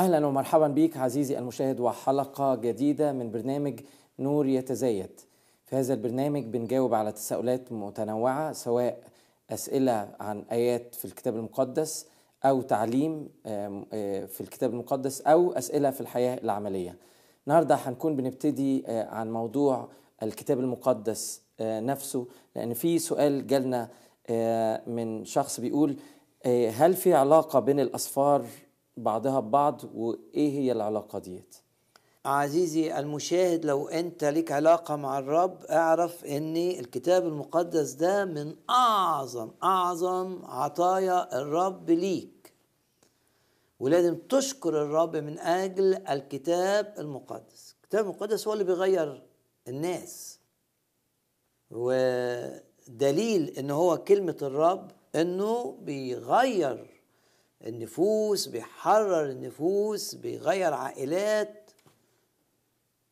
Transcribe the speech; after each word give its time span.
أهلا 0.00 0.26
ومرحبا 0.26 0.68
بك 0.68 0.96
عزيزي 0.96 1.38
المشاهد 1.38 1.80
وحلقة 1.80 2.54
جديدة 2.54 3.12
من 3.12 3.30
برنامج 3.30 3.80
نور 4.18 4.46
يتزايد. 4.46 5.20
في 5.66 5.76
هذا 5.76 5.94
البرنامج 5.94 6.44
بنجاوب 6.44 6.94
على 6.94 7.12
تساؤلات 7.12 7.72
متنوعة 7.72 8.52
سواء 8.52 9.02
أسئلة 9.50 10.08
عن 10.20 10.44
آيات 10.52 10.94
في 10.94 11.04
الكتاب 11.04 11.36
المقدس 11.36 12.06
أو 12.44 12.62
تعليم 12.62 13.28
آه، 13.46 14.24
في 14.26 14.40
الكتاب 14.40 14.70
المقدس 14.70 15.20
أو 15.20 15.52
أسئلة 15.52 15.90
في 15.90 16.00
الحياة 16.00 16.38
العملية. 16.44 16.96
النهارده 17.46 17.74
هنكون 17.74 18.16
بنبتدي 18.16 18.84
آه، 18.86 19.08
عن 19.08 19.32
موضوع 19.32 19.88
الكتاب 20.22 20.60
المقدس 20.60 21.42
آه، 21.60 21.80
نفسه 21.80 22.26
لأن 22.56 22.74
في 22.74 22.98
سؤال 22.98 23.46
جالنا 23.46 23.88
من 24.86 25.24
شخص 25.24 25.60
بيقول 25.60 25.96
هل 26.46 26.94
في 26.94 27.14
علاقة 27.14 27.60
بين 27.60 27.80
الأسفار 27.80 28.44
بعضها 28.96 29.40
ببعض 29.40 29.80
وإيه 29.94 30.58
هي 30.58 30.72
العلاقة 30.72 31.18
ديت؟ 31.18 31.56
عزيزي 32.24 32.98
المشاهد 32.98 33.64
لو 33.64 33.88
أنت 33.88 34.24
لك 34.24 34.52
علاقة 34.52 34.96
مع 34.96 35.18
الرب 35.18 35.64
اعرف 35.64 36.24
إن 36.24 36.56
الكتاب 36.56 37.26
المقدس 37.26 37.90
ده 37.92 38.24
من 38.24 38.56
أعظم 38.70 39.50
أعظم 39.62 40.44
عطايا 40.44 41.38
الرب 41.40 41.90
ليك. 41.90 42.52
ولازم 43.80 44.16
تشكر 44.28 44.82
الرب 44.82 45.16
من 45.16 45.38
أجل 45.38 45.94
الكتاب 46.08 46.94
المقدس. 46.98 47.76
الكتاب 47.82 48.04
المقدس 48.04 48.46
هو 48.46 48.52
اللي 48.52 48.64
بيغير 48.64 49.22
الناس. 49.68 50.40
ودليل 51.70 53.48
إن 53.58 53.70
هو 53.70 53.98
كلمة 53.98 54.36
الرب 54.42 54.90
إنه 55.14 55.78
بيغير 55.82 56.89
النفوس 57.66 58.46
بيحرر 58.46 59.24
النفوس 59.30 60.14
بيغير 60.14 60.74
عائلات. 60.74 61.70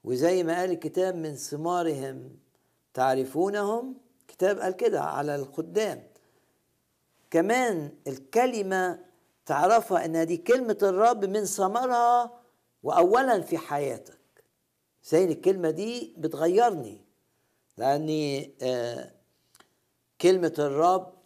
وزي 0.05 0.43
ما 0.43 0.59
قال 0.61 0.71
الكتاب 0.71 1.15
من 1.17 1.35
ثمارهم 1.35 2.37
تعرفونهم؟ 2.95 3.95
كتاب 4.29 4.59
قال 4.59 4.77
كده 4.77 5.01
على 5.03 5.35
الخدام 5.37 6.03
كمان 7.31 7.93
الكلمة 8.07 9.05
تعرفها 9.47 10.05
إنها 10.05 10.25
دي 10.25 10.37
كلمة 10.37 10.79
الرب 10.83 11.25
من 11.25 11.45
ثمرها 11.45 12.41
واولا 12.83 13.41
في 13.41 13.59
حياتك. 13.59 14.19
زي 15.05 15.25
الكلمة 15.25 15.71
دي 15.71 16.15
بتغيرني 16.19 17.05
لأني 17.77 18.55
آه 18.63 19.13
كلمة 20.21 20.55
الرب 20.59 21.18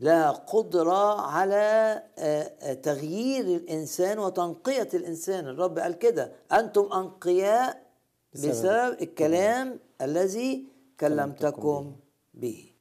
لها 0.00 0.30
قدرة 0.30 1.20
على 1.20 2.02
آه، 2.18 2.42
آه، 2.42 2.74
تغيير 2.74 3.44
الإنسان 3.44 4.18
وتنقية 4.18 4.88
الإنسان. 4.94 5.48
الرب 5.48 5.78
قال 5.78 5.98
كده 5.98 6.32
أنتم 6.52 6.92
أنقياء 6.92 7.90
بسبب 8.32 8.50
بسبب 8.50 9.02
الكلام 9.02 9.80
الذي 10.00 10.66
كلمتكم 11.00 11.96
به. 12.34 12.74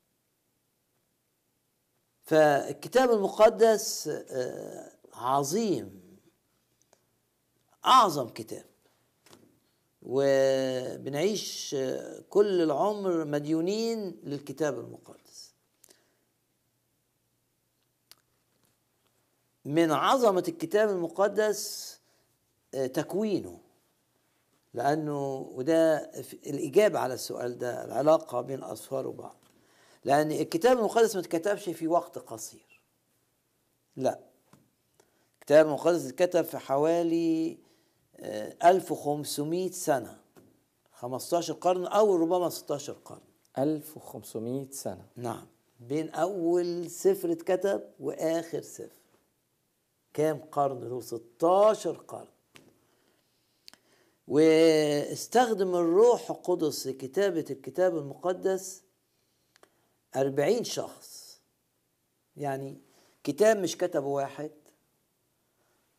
فالكتاب 2.21 3.11
المقدس 3.11 4.07
آه، 4.07 4.91
عظيم 5.13 6.01
أعظم 7.85 8.29
كتاب. 8.29 8.65
وبنعيش 10.01 11.75
كل 12.29 12.61
العمر 12.61 13.25
مديونين 13.25 14.19
للكتاب 14.23 14.79
المقدس. 14.79 15.53
من 19.65 19.91
عظمة 19.91 20.43
الكتاب 20.47 20.89
المقدس 20.89 21.99
آه، 22.73 22.87
تكوينه. 22.87 23.59
لأنه 24.73 25.35
وده 25.55 25.97
الإجابة 26.47 26.99
على 26.99 27.13
السؤال 27.13 27.57
ده 27.57 27.85
العلاقة 27.85 28.41
بين 28.41 28.59
الأسفار 28.59 29.07
وبعض. 29.07 29.35
لأن 30.05 30.31
الكتاب 30.31 30.77
المقدس 30.77 31.15
ما 31.15 31.21
اتكتبش 31.21 31.69
في 31.69 31.87
وقت 31.87 32.17
قصير. 32.17 32.81
لا. 33.95 34.19
الكتاب 35.39 35.65
المقدس 35.65 36.05
اتكتب 36.05 36.41
في 36.41 36.57
حوالي 36.57 37.57
آه، 38.19 38.55
1500 38.69 39.71
سنة. 39.71 40.19
15 40.93 41.53
قرن 41.53 41.85
أو 41.87 42.15
ربما 42.15 42.49
16 42.49 42.93
قرن. 42.93 43.21
1500 43.57 44.67
سنة. 44.71 45.05
نعم. 45.15 45.47
بين 45.79 46.09
أول 46.09 46.89
سفر 46.89 47.31
اتكتب 47.31 47.81
وآخر 47.99 48.61
سفر. 48.61 48.98
كام 50.13 50.37
قرن؟ 50.37 50.89
له 50.89 51.01
16 51.01 51.97
قرن. 51.97 52.27
واستخدم 54.27 55.75
الروح 55.75 56.31
القدس 56.31 56.87
لكتابة 56.87 57.45
الكتاب 57.49 57.97
المقدس 57.97 58.83
أربعين 60.15 60.63
شخص. 60.63 61.41
يعني 62.37 62.81
كتاب 63.23 63.57
مش 63.57 63.77
كتبه 63.77 64.07
واحد 64.07 64.51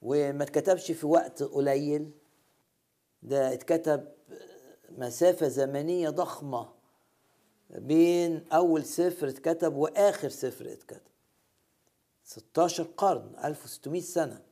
وما 0.03 0.43
اتكتبش 0.45 0.91
في 0.93 1.07
وقت 1.07 1.43
قليل. 1.43 2.11
ده 3.23 3.53
اتكتب 3.53 4.09
مسافة 4.91 5.49
زمنية 5.49 6.11
ضخمة 6.11 6.73
بين 7.71 8.47
أول 8.53 8.85
سفر 8.85 9.29
اتكتب 9.29 9.77
وآخر 9.77 10.29
سفر 10.29 10.73
اتكتب. 10.73 11.10
16 12.31 12.83
قرن 12.97 13.33
1600 13.45 14.01
سنة. 14.01 14.43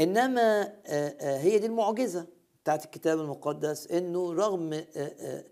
إنما 0.00 0.62
آه، 0.62 1.08
آه، 1.20 1.38
هي 1.38 1.58
دي 1.58 1.66
المعجزة 1.66 2.26
بتاعت 2.62 2.84
الكتاب 2.84 3.20
المقدس 3.20 3.86
إنه 3.86 4.32
رغم 4.32 4.84
آه، 4.96 5.44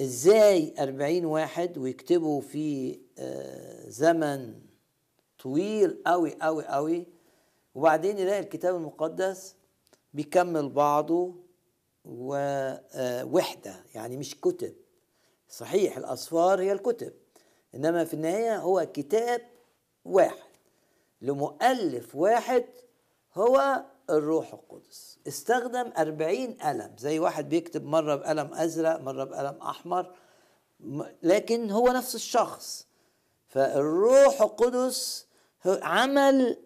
إزاي 0.00 0.74
40 0.78 1.24
واحد 1.24 1.78
ويكتبوا 1.78 2.40
في 2.40 2.98
زمن 3.88 4.60
طويل 5.38 6.02
قوي 6.06 6.36
قوي 6.42 6.64
قوي 6.66 7.06
وبعدين 7.74 8.18
يلاقي 8.18 8.40
الكتاب 8.40 8.74
المقدس 8.76 9.56
بيكمل 10.14 10.68
بعضه 10.68 11.34
ووحدة 12.04 13.84
يعني 13.94 14.16
مش 14.16 14.40
كتب. 14.40 14.74
صحيح 15.48 15.96
الأسفار 15.96 16.60
هي 16.60 16.72
الكتب 16.72 17.12
إنما 17.74 18.04
في 18.04 18.14
النهاية 18.14 18.56
هو 18.58 18.86
كتاب 18.92 19.51
واحد. 20.04 20.52
لمؤلف 21.20 22.16
واحد 22.16 22.64
هو 23.34 23.84
الروح 24.10 24.54
القدس. 24.54 25.18
استخدم 25.28 25.92
أربعين 25.98 26.52
قلم. 26.52 26.94
زي 26.98 27.18
واحد 27.18 27.48
بيكتب 27.48 27.84
مرة 27.84 28.14
بقلم 28.14 28.54
أزرق 28.54 29.00
مرة 29.00 29.24
بقلم 29.24 29.62
أحمر 29.62 30.14
لكن 31.22 31.70
هو 31.70 31.88
نفس 31.88 32.14
الشخص. 32.14 32.86
فالروح 33.48 34.42
القدس 34.42 35.26
عمل 35.66 36.62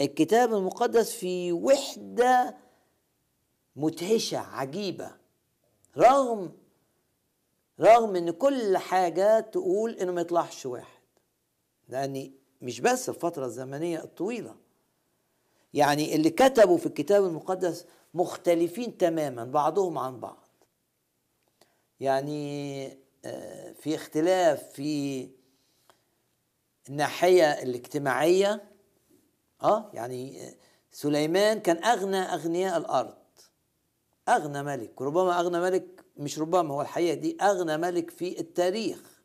الكتاب 0.00 0.54
المقدس 0.54 1.12
في 1.12 1.52
وحدة 1.52 2.56
مدهشة 3.76 4.38
عجيبة. 4.38 5.10
رغم 5.96 6.52
رغم 7.80 8.16
إن 8.16 8.30
كل 8.30 8.76
حاجة 8.78 9.40
تقول 9.40 9.90
إنه 9.92 10.12
ما 10.12 10.20
يطلعش 10.20 10.66
واحد. 10.66 11.00
لأن 11.88 12.32
مش 12.62 12.80
بس 12.80 13.08
الفترة 13.08 13.46
الزمنية 13.46 13.98
الطويلة. 14.04 14.54
يعني 15.74 16.14
اللي 16.14 16.30
كتبوا 16.30 16.78
في 16.78 16.86
الكتاب 16.86 17.24
المقدس 17.24 17.86
مختلفين 18.14 18.98
تماما 18.98 19.44
بعضهم 19.44 19.98
عن 19.98 20.20
بعض. 20.20 20.48
يعني 22.00 22.86
آه، 23.24 23.72
في 23.72 23.94
اختلاف 23.94 24.62
في 24.72 25.28
الناحية 26.88 27.44
الاجتماعية 27.62 28.64
آه 29.62 29.90
يعني 29.94 30.48
آه، 30.48 30.54
سليمان 30.92 31.60
كان 31.60 31.84
أغنى 31.84 32.16
أغنياء 32.18 32.78
الأرض. 32.78 33.14
أغنى 34.28 34.62
ملك. 34.62 35.00
وربما 35.00 35.40
أغنى 35.40 35.60
ملك 35.60 36.04
مش 36.16 36.38
ربما 36.38 36.74
هو 36.74 36.80
الحقيقة 36.82 37.14
دي 37.14 37.36
أغنى 37.42 37.76
ملك 37.76 38.10
في 38.10 38.40
التاريخ. 38.40 39.19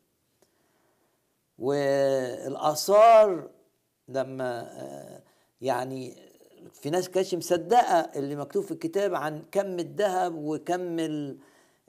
والآثار 1.58 3.50
لما 4.08 4.70
يعني 5.60 6.16
في 6.72 6.90
ناس 6.90 7.08
كانتش 7.08 7.34
مصدقة 7.34 8.00
اللي 8.16 8.36
مكتوب 8.36 8.64
في 8.64 8.70
الكتاب 8.70 9.14
عن 9.14 9.42
كم 9.52 9.78
الذهب 9.78 10.34
وكم 10.34 10.98
ال- 10.98 11.38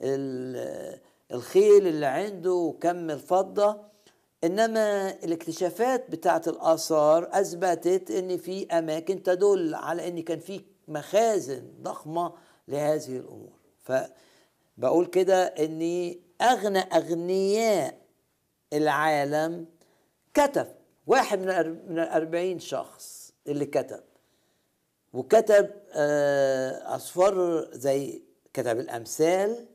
ال- 0.01 0.99
الخيل 1.31 1.87
اللي 1.87 2.05
عنده 2.05 2.53
وكم 2.53 3.09
الفضة 3.09 3.77
إنما 4.43 5.09
الاكتشافات 5.23 6.11
بتاعت 6.11 6.47
الآثار 6.47 7.29
أثبتت 7.31 8.11
إن 8.11 8.37
في 8.37 8.67
أماكن 8.67 9.23
تدل 9.23 9.75
على 9.75 10.07
إن 10.07 10.21
كان 10.21 10.39
في 10.39 10.61
مخازن 10.87 11.63
ضخمة 11.81 12.33
لهذه 12.67 13.17
الأمور. 13.17 13.51
فبقول 13.79 15.05
كده 15.05 15.43
ان 15.45 16.15
أغنى 16.41 16.79
أغنياء 16.79 17.97
العالم 18.73 19.65
كتب. 20.33 20.67
واحد 21.07 21.39
من 21.39 21.45
من 21.89 21.99
الأربعين 21.99 22.59
شخص 22.59 23.31
اللي 23.47 23.65
كتب. 23.65 24.03
وكتب 25.13 25.69
آه، 25.93 26.95
أسفار 26.95 27.67
زي 27.71 28.21
كتب 28.53 28.79
الأمثال 28.79 29.65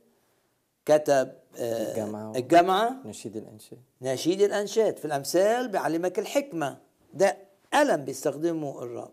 كتب 0.86 1.32
الجامعة. 1.58 2.32
الجامعة 2.36 2.96
نشيد 3.04 3.36
الانشاء 3.36 3.78
نشيد 4.02 4.42
الأنشاد. 4.42 4.96
في 4.96 5.04
الأمثال 5.04 5.68
بيعلمك 5.68 6.18
الحكمة. 6.18 6.78
ده 7.14 7.36
قلم 7.74 8.04
بيستخدمه 8.04 8.82
الرب. 8.82 9.12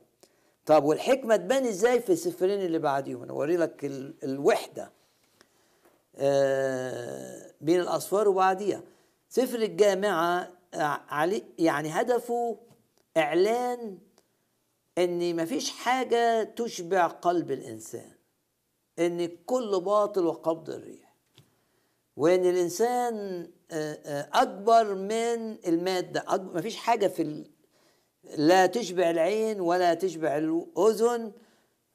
طب 0.66 0.84
والحكمة 0.84 1.36
تبان 1.36 1.66
إزاي 1.66 2.00
في 2.00 2.12
السفرين 2.12 2.62
اللي 2.62 2.80
بعديهم؟ 2.80 3.24
أنا 3.24 3.32
اوري 3.32 3.58
لك 3.58 3.86
ال- 3.86 4.14
الوحدة 4.24 4.92
آه، 6.18 7.52
بين 7.62 7.80
الأصفار 7.82 8.30
وبعديها. 8.30 8.82
سفر 9.30 9.60
الجامعة 9.60 10.52
آه، 10.74 11.02
علي 11.08 11.44
يعني 11.60 11.90
هدفه 11.90 12.58
إعلان 13.18 13.98
إن 14.98 15.36
مفيش 15.36 15.72
حاجة 15.72 16.44
تشبع 16.44 17.08
قلب 17.08 17.52
الإنسان 17.52 18.12
إن 19.00 19.28
كل 19.46 19.82
باطل 19.82 20.26
وقبض 20.26 20.70
الريح 20.70 21.16
وإن 22.16 22.46
الإنسان 22.46 23.48
آه، 23.72 24.00
آه، 24.06 24.30
أكبر 24.34 24.96
من 24.96 25.68
المادة 25.68 26.24
أكبر 26.28 26.58
مفيش 26.58 26.76
حاجة 26.76 27.08
في 27.08 27.22
ال... 27.22 27.52
لا 28.38 28.66
تشبع 28.66 29.10
العين 29.10 29.62
ولا 29.62 29.94
تشبع 29.94 30.38
الأذن 30.38 31.32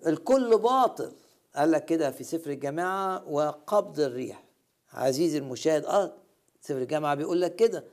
الكل 0.06 0.58
باطل. 0.58 1.12
قال 1.56 1.70
لك 1.70 1.84
كده 1.84 2.10
في 2.10 2.25
سفر 2.25 2.50
الجماعه 2.50 3.28
وقبض 3.28 4.00
الريح. 4.00 4.44
عزيزي 4.92 5.38
المشاهد 5.38 5.84
آه 5.84 6.23
سفر 6.64 6.78
الجامعة 6.78 7.14
بيقول 7.14 7.40
لك 7.40 7.56
كده 7.56 7.84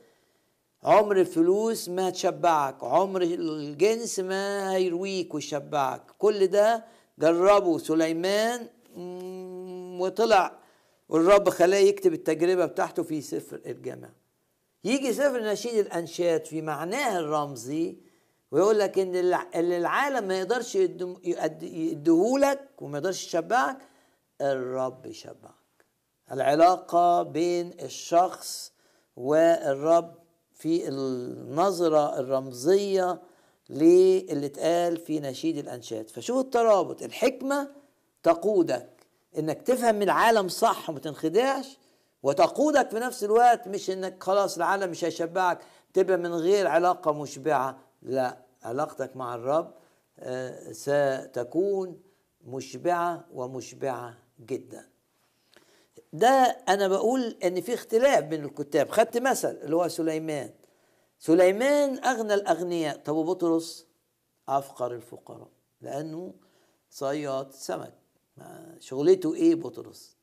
عمر 0.82 1.20
الفلوس 1.20 1.88
ما 1.88 2.10
تشبعك 2.10 2.84
عمر 2.84 3.22
الجنس 3.22 4.20
ما 4.20 4.72
هيرويك 4.74 5.34
ويشبعك. 5.34 6.02
كل 6.18 6.46
ده 6.46 6.84
جربه 7.18 7.78
سليمان 7.78 8.68
وطلع 10.00 10.58
والرب 11.08 11.48
خلاه 11.48 11.78
يكتب 11.78 12.12
التجربة 12.12 12.66
بتاعته 12.66 13.02
في 13.02 13.20
سفر 13.20 13.60
الجامع 13.66 14.08
يجي 14.84 15.12
سفر 15.12 15.42
نشيد 15.42 15.74
الأنشاد 15.78 16.44
في 16.46 16.62
معناه 16.62 17.18
الرمزي 17.18 17.96
ويقول 18.50 18.78
لك 18.78 18.98
إن 18.98 19.16
الع- 19.16 19.46
اللي 19.54 19.76
العالم 19.76 20.28
ما 20.28 20.38
يقدرش 20.38 20.74
يديهولك 21.62 22.68
وما 22.82 22.98
يقدرش 22.98 23.26
يشبعك 23.26 23.78
الرب 24.40 25.06
يشبعك 25.06 25.61
العلاقة 26.32 27.22
بين 27.22 27.72
الشخص 27.82 28.72
والرب 29.16 30.14
في 30.52 30.88
النظرة 30.88 32.18
الرمزية 32.18 33.20
للي 33.70 34.46
اتقال 34.46 34.96
في 34.96 35.20
نشيد 35.20 35.58
الأنشاد. 35.58 36.10
فشوف 36.10 36.44
الترابط. 36.44 37.02
الحكمة 37.02 37.68
تقودك 38.22 39.06
إنك 39.38 39.62
تفهم 39.62 40.02
العالم 40.02 40.48
صح 40.48 40.90
وما 40.90 40.98
تنخدعش 41.00 41.78
وتقودك 42.22 42.90
في 42.90 42.96
نفس 42.98 43.24
الوقت 43.24 43.68
مش 43.68 43.90
إنك 43.90 44.22
خلاص 44.22 44.56
العالم 44.56 44.90
مش 44.90 45.04
هيشبعك 45.04 45.58
تبقى 45.94 46.16
من 46.16 46.34
غير 46.34 46.66
علاقة 46.66 47.12
مشبعة. 47.12 47.78
لا 48.02 48.38
علاقتك 48.62 49.16
مع 49.16 49.34
الرب 49.34 49.74
آه، 50.18 50.72
ستكون 50.72 52.00
مشبعة 52.44 53.24
ومشبعة 53.32 54.14
جدا. 54.46 54.91
ده 56.12 56.30
أنا 56.68 56.88
بقول 56.88 57.36
إن 57.44 57.60
في 57.60 57.74
اختلاف 57.74 58.24
بين 58.24 58.44
الكتاب. 58.44 58.90
خدت 58.90 59.18
مثل 59.18 59.50
اللي 59.50 59.76
هو 59.76 59.88
سليمان. 59.88 60.50
سليمان 61.18 62.04
أغنى 62.04 62.34
الأغنياء. 62.34 62.96
طب 62.96 63.14
وبطرس؟ 63.16 63.86
أفقر 64.48 64.94
الفقراء. 64.94 65.48
لأنه 65.80 66.34
صياد 66.90 67.50
سمك. 67.50 67.94
شغلته 68.78 69.34
إيه 69.34 69.54
بطرس؟ 69.54 70.16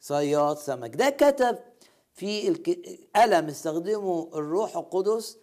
صياد 0.00 0.56
سمك. 0.56 0.96
ده 0.96 1.10
كتب 1.10 1.58
في 2.12 2.48
الك... 2.48 2.80
قلم 3.16 3.46
استخدمه 3.46 4.30
الروح 4.34 4.76
القدس 4.76 5.38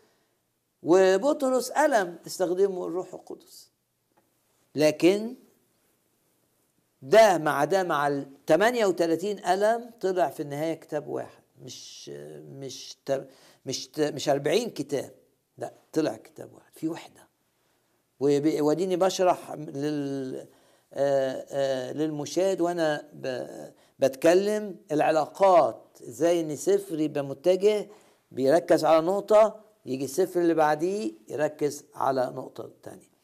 وبطرس 0.84 1.72
قلم 1.72 2.20
استخدمه 2.28 2.86
الروح 2.86 3.14
القدس. 3.14 3.72
لكن 4.76 5.36
ده 7.06 7.38
مع 7.38 7.64
ده 7.66 7.84
مع 7.84 8.08
ال 8.08 8.28
38 8.48 9.36
قلم 9.40 9.92
طلع 10.02 10.30
في 10.30 10.40
النهاية 10.40 10.74
كتاب 10.74 11.08
واحد. 11.08 11.44
مش 11.62 12.10
مش 12.60 12.98
مش 13.66 13.90
مش 14.00 14.30
40 14.30 14.70
كتاب. 14.70 15.12
لا 15.58 15.74
طلع 15.94 16.16
كتاب 16.18 16.54
واحد. 16.54 16.72
في 16.76 16.88
وحدة. 16.88 17.28
واديني 18.20 18.96
بشرح 18.96 19.52
لل 19.52 20.48
آه، 20.94 21.46
آه، 21.50 21.92
للمشاهد 21.94 22.62
وأنا 22.62 23.10
بتكلم. 24.00 24.76
العلاقات 24.92 25.98
إزاي 26.08 26.42
إن 26.42 26.56
سفر 26.56 27.00
يبقى 27.00 27.24
متجه 27.26 27.88
بيركز 28.32 28.86
على 28.86 29.06
نقطة 29.06 29.62
يجي 29.86 30.06
السفر 30.06 30.42
اللي 30.42 30.54
بعديه 30.54 31.12
يركز 31.30 31.86
على 31.96 32.32
نقطة 32.36 32.72
تانية. 32.84 33.15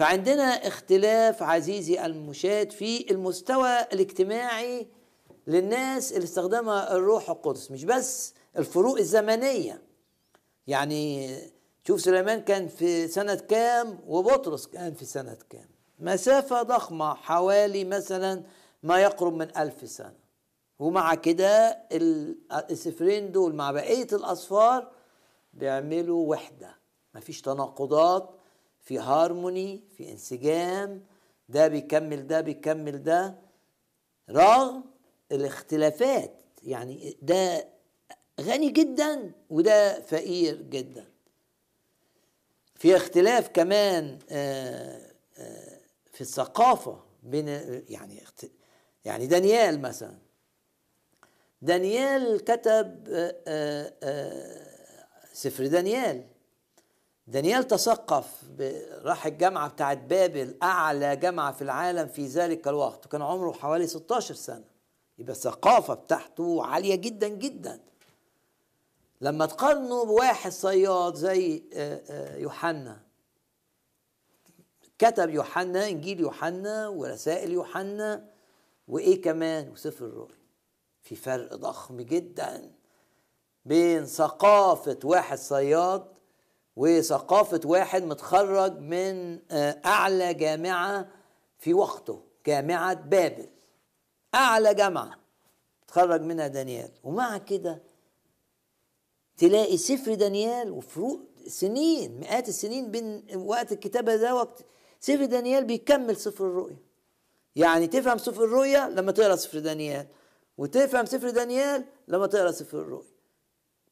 فعندنا 0.00 0.44
اختلاف 0.44 1.42
عزيزي 1.42 2.06
المشاهد 2.06 2.72
في 2.72 3.10
المستوى 3.10 3.80
الاجتماعي 3.80 4.88
للناس 5.46 6.12
اللي 6.12 6.24
استخدمها 6.24 6.92
الروح 6.96 7.30
القدس 7.30 7.70
مش 7.70 7.84
بس 7.84 8.34
الفروق 8.56 8.98
الزمنية. 8.98 9.82
يعني 10.66 11.36
شوف 11.86 12.00
سليمان 12.00 12.40
كان 12.40 12.68
في 12.68 13.08
سنة 13.08 13.34
كام 13.34 13.98
وبطرس 14.06 14.66
كان 14.66 14.94
في 14.94 15.04
سنة 15.04 15.36
كام. 15.50 15.68
مسافة 15.98 16.62
ضخمة 16.62 17.14
حوالي 17.14 17.84
مثلا 17.84 18.42
ما 18.82 19.00
يقرب 19.02 19.34
من 19.34 19.56
ألف 19.58 19.90
سنة. 19.90 20.16
ومع 20.78 21.14
كده 21.14 21.78
ال- 21.92 22.38
السفرين 22.70 23.32
دول 23.32 23.54
مع 23.54 23.70
بقية 23.72 24.08
الأصفار 24.12 24.92
بيعملوا 25.52 26.30
وحدة. 26.30 26.76
مفيش 27.14 27.40
تناقضات 27.42 28.39
في 28.90 28.98
هارموني 28.98 29.84
في 29.96 30.12
انسجام 30.12 31.04
ده 31.48 31.68
بيكمل 31.68 32.26
ده 32.26 32.40
بيكمل 32.40 33.02
ده 33.02 33.38
رغم 34.30 34.84
الاختلافات. 35.32 36.34
يعني 36.62 37.16
ده 37.22 37.68
غني 38.40 38.70
جدا 38.70 39.32
وده 39.50 40.00
فقير 40.00 40.62
جدا. 40.62 41.04
في 42.74 42.96
اختلاف 42.96 43.48
كمان 43.48 44.18
آه، 44.30 45.12
آه، 45.38 45.80
في 46.12 46.20
الثقافة 46.20 47.02
بين 47.22 47.48
يعني 47.88 48.22
يعني 49.04 49.26
دانيال 49.26 49.80
مثلا. 49.80 50.18
دانيال 51.62 52.44
كتب 52.44 53.04
آه، 53.46 54.66
سفر 55.32 55.66
دانيال. 55.66 56.29
دانيال 57.30 57.68
تثقف 57.68 58.42
راح 59.02 59.26
الجامعة 59.26 59.68
بتاعت 59.68 59.98
بابل 59.98 60.56
أعلى 60.62 61.16
جامعة 61.16 61.52
في 61.52 61.62
العالم 61.62 62.06
في 62.08 62.26
ذلك 62.26 62.68
الوقت 62.68 63.06
وكان 63.06 63.22
عمره 63.22 63.52
حوالي 63.52 63.86
16 63.86 64.34
سنة. 64.34 64.64
يبقى 65.18 65.32
الثقافة 65.32 65.94
بتاعته 65.94 66.64
عالية 66.64 66.94
جدا 66.94 67.28
جدا. 67.28 67.80
لما 69.20 69.46
تقارنه 69.46 70.04
بواحد 70.04 70.52
صياد 70.52 71.14
زي 71.14 71.62
آه، 71.74 72.02
آه، 72.10 72.36
يوحنا 72.36 73.00
كتب 74.98 75.30
يوحنا 75.30 75.88
إنجيل 75.88 76.20
يوحنا 76.20 76.88
ورسائل 76.88 77.50
يوحنا 77.52 78.24
وإيه 78.88 79.22
كمان؟ 79.22 79.68
وسفر 79.68 80.04
الرؤيا 80.04 80.40
في 81.02 81.16
فرق 81.16 81.54
ضخم 81.54 82.00
جدا 82.00 82.70
بين 83.64 84.06
ثقافة 84.06 84.98
واحد 85.04 85.38
صياد 85.38 86.04
وثقافة 86.76 87.60
واحد 87.64 88.02
متخرج 88.02 88.78
من 88.78 89.38
آه، 89.50 89.80
أعلى 89.86 90.34
جامعة 90.34 91.08
في 91.58 91.74
وقته 91.74 92.22
جامعة 92.46 92.94
بابل. 92.94 93.48
أعلى 94.34 94.74
جامعة. 94.74 95.18
تخرج 95.88 96.20
منها 96.20 96.46
دانيال. 96.46 96.90
ومع 97.04 97.38
كده 97.38 97.82
تلاقي 99.36 99.76
سفر 99.76 100.14
دانيال 100.14 100.70
وفروق 100.70 101.20
سنين 101.46 102.20
مئات 102.20 102.48
السنين 102.48 102.90
بين 102.90 103.24
وقت 103.34 103.72
الكتابة 103.72 104.16
ده 104.16 104.34
وقت 104.34 104.64
سفر 105.00 105.24
دانيال 105.24 105.64
بيكمل 105.64 106.16
سفر 106.16 106.46
الرؤيا. 106.46 106.76
يعني 107.56 107.86
تفهم 107.86 108.18
سفر 108.18 108.44
الرؤيا 108.44 108.88
لما 108.88 109.12
تقرأ 109.12 109.36
سفر 109.36 109.58
دانيال 109.58 110.06
وتفهم 110.58 111.06
سفر 111.06 111.30
دانيال 111.30 111.84
لما 112.08 112.26
تقرأ 112.26 112.52
سفر 112.52 112.78
الرؤيا. 112.78 113.10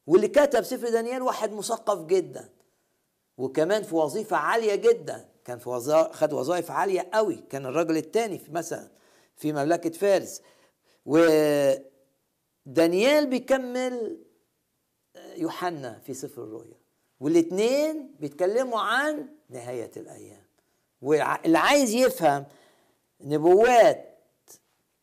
واللي 0.07 0.27
كتب 0.27 0.61
سفر 0.63 0.89
دانيال 0.89 1.21
واحد 1.21 1.51
مثقف 1.51 2.05
جدا. 2.05 2.49
وكمان 3.39 3.83
في 3.83 3.95
وظيفة 3.95 4.37
عالية 4.37 4.75
جدا. 4.75 5.29
كان 5.45 5.59
في 5.59 5.69
وظائف 5.69 6.11
خد 6.15 6.33
وظائف 6.33 6.71
عالية 6.71 7.09
قوي. 7.13 7.35
كان 7.49 7.65
الرجل 7.65 7.97
الثاني 7.97 8.39
في 8.39 8.51
مثلا 8.51 8.87
في 9.35 9.53
مملكة 9.53 9.89
فارس. 9.89 10.41
ودانيال 11.05 11.77
بيكمل 13.27 14.17
يوحنا 15.35 15.99
في 15.99 16.13
سفر 16.13 16.43
الرؤيا. 16.43 16.79
والاثنين 17.19 18.15
بيتكلموا 18.19 18.79
عن 18.79 19.27
نهاية 19.49 19.91
الأيام. 19.97 20.43
واللي 21.01 21.57
عايز 21.57 21.93
يفهم 21.93 22.45
نبوات 23.21 24.05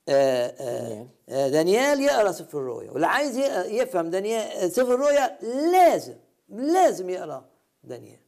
آه، 0.08 1.06
آه، 1.28 1.48
دانيال. 1.48 1.98
آه، 1.98 2.02
يقرأ 2.02 2.32
سفر 2.32 2.58
الرؤيا. 2.58 2.90
واللي 2.90 3.06
عايز 3.06 3.36
يفهم 3.66 4.10
دانيال 4.10 4.72
سفر 4.72 4.94
الرؤيا 4.94 5.38
لازم 5.72 6.16
لازم 6.48 7.10
يقرأ 7.10 7.44
دانيال. 7.84 8.25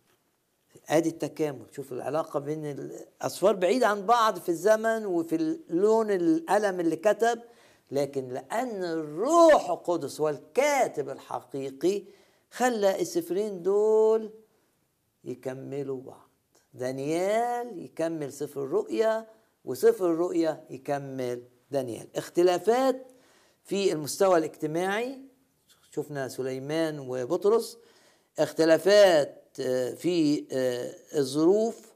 آدي 0.89 1.09
التكامل. 1.09 1.67
شوف 1.73 1.93
العلاقة 1.93 2.41
بين 2.41 2.67
الاصفار 2.67 3.55
بعيد 3.55 3.85
عن 3.85 4.07
بعض 4.07 4.39
في 4.39 4.49
الزمن 4.49 5.07
وفي 5.07 5.37
اللون 5.37 6.11
القلم 6.11 6.81
اللي 6.81 6.97
كتب 6.97 7.41
لكن 7.91 8.29
لأن 8.29 8.85
الروح 8.85 9.71
القدس 9.71 10.21
هو 10.21 10.29
الكاتب 10.29 11.09
الحقيقي 11.09 12.03
خلى 12.51 13.01
السفرين 13.01 13.63
دول 13.63 14.31
يكملوا 15.25 16.01
بعض. 16.01 16.29
دانيال 16.75 17.79
يكمل 17.85 18.33
سفر 18.33 18.65
الرؤيا 18.65 19.27
وسفر 19.65 20.07
الرؤيا 20.07 20.65
يكمل 20.71 21.43
دانيال. 21.71 22.17
اختلافات 22.17 23.07
في 23.65 23.93
المستوى 23.93 24.39
الاجتماعي 24.39 25.21
شفنا 25.91 26.29
سليمان 26.29 26.99
وبطرس 26.99 27.79
اختلافات 28.39 29.48
في 29.95 30.45
آه، 30.53 30.95
الظروف 31.19 31.93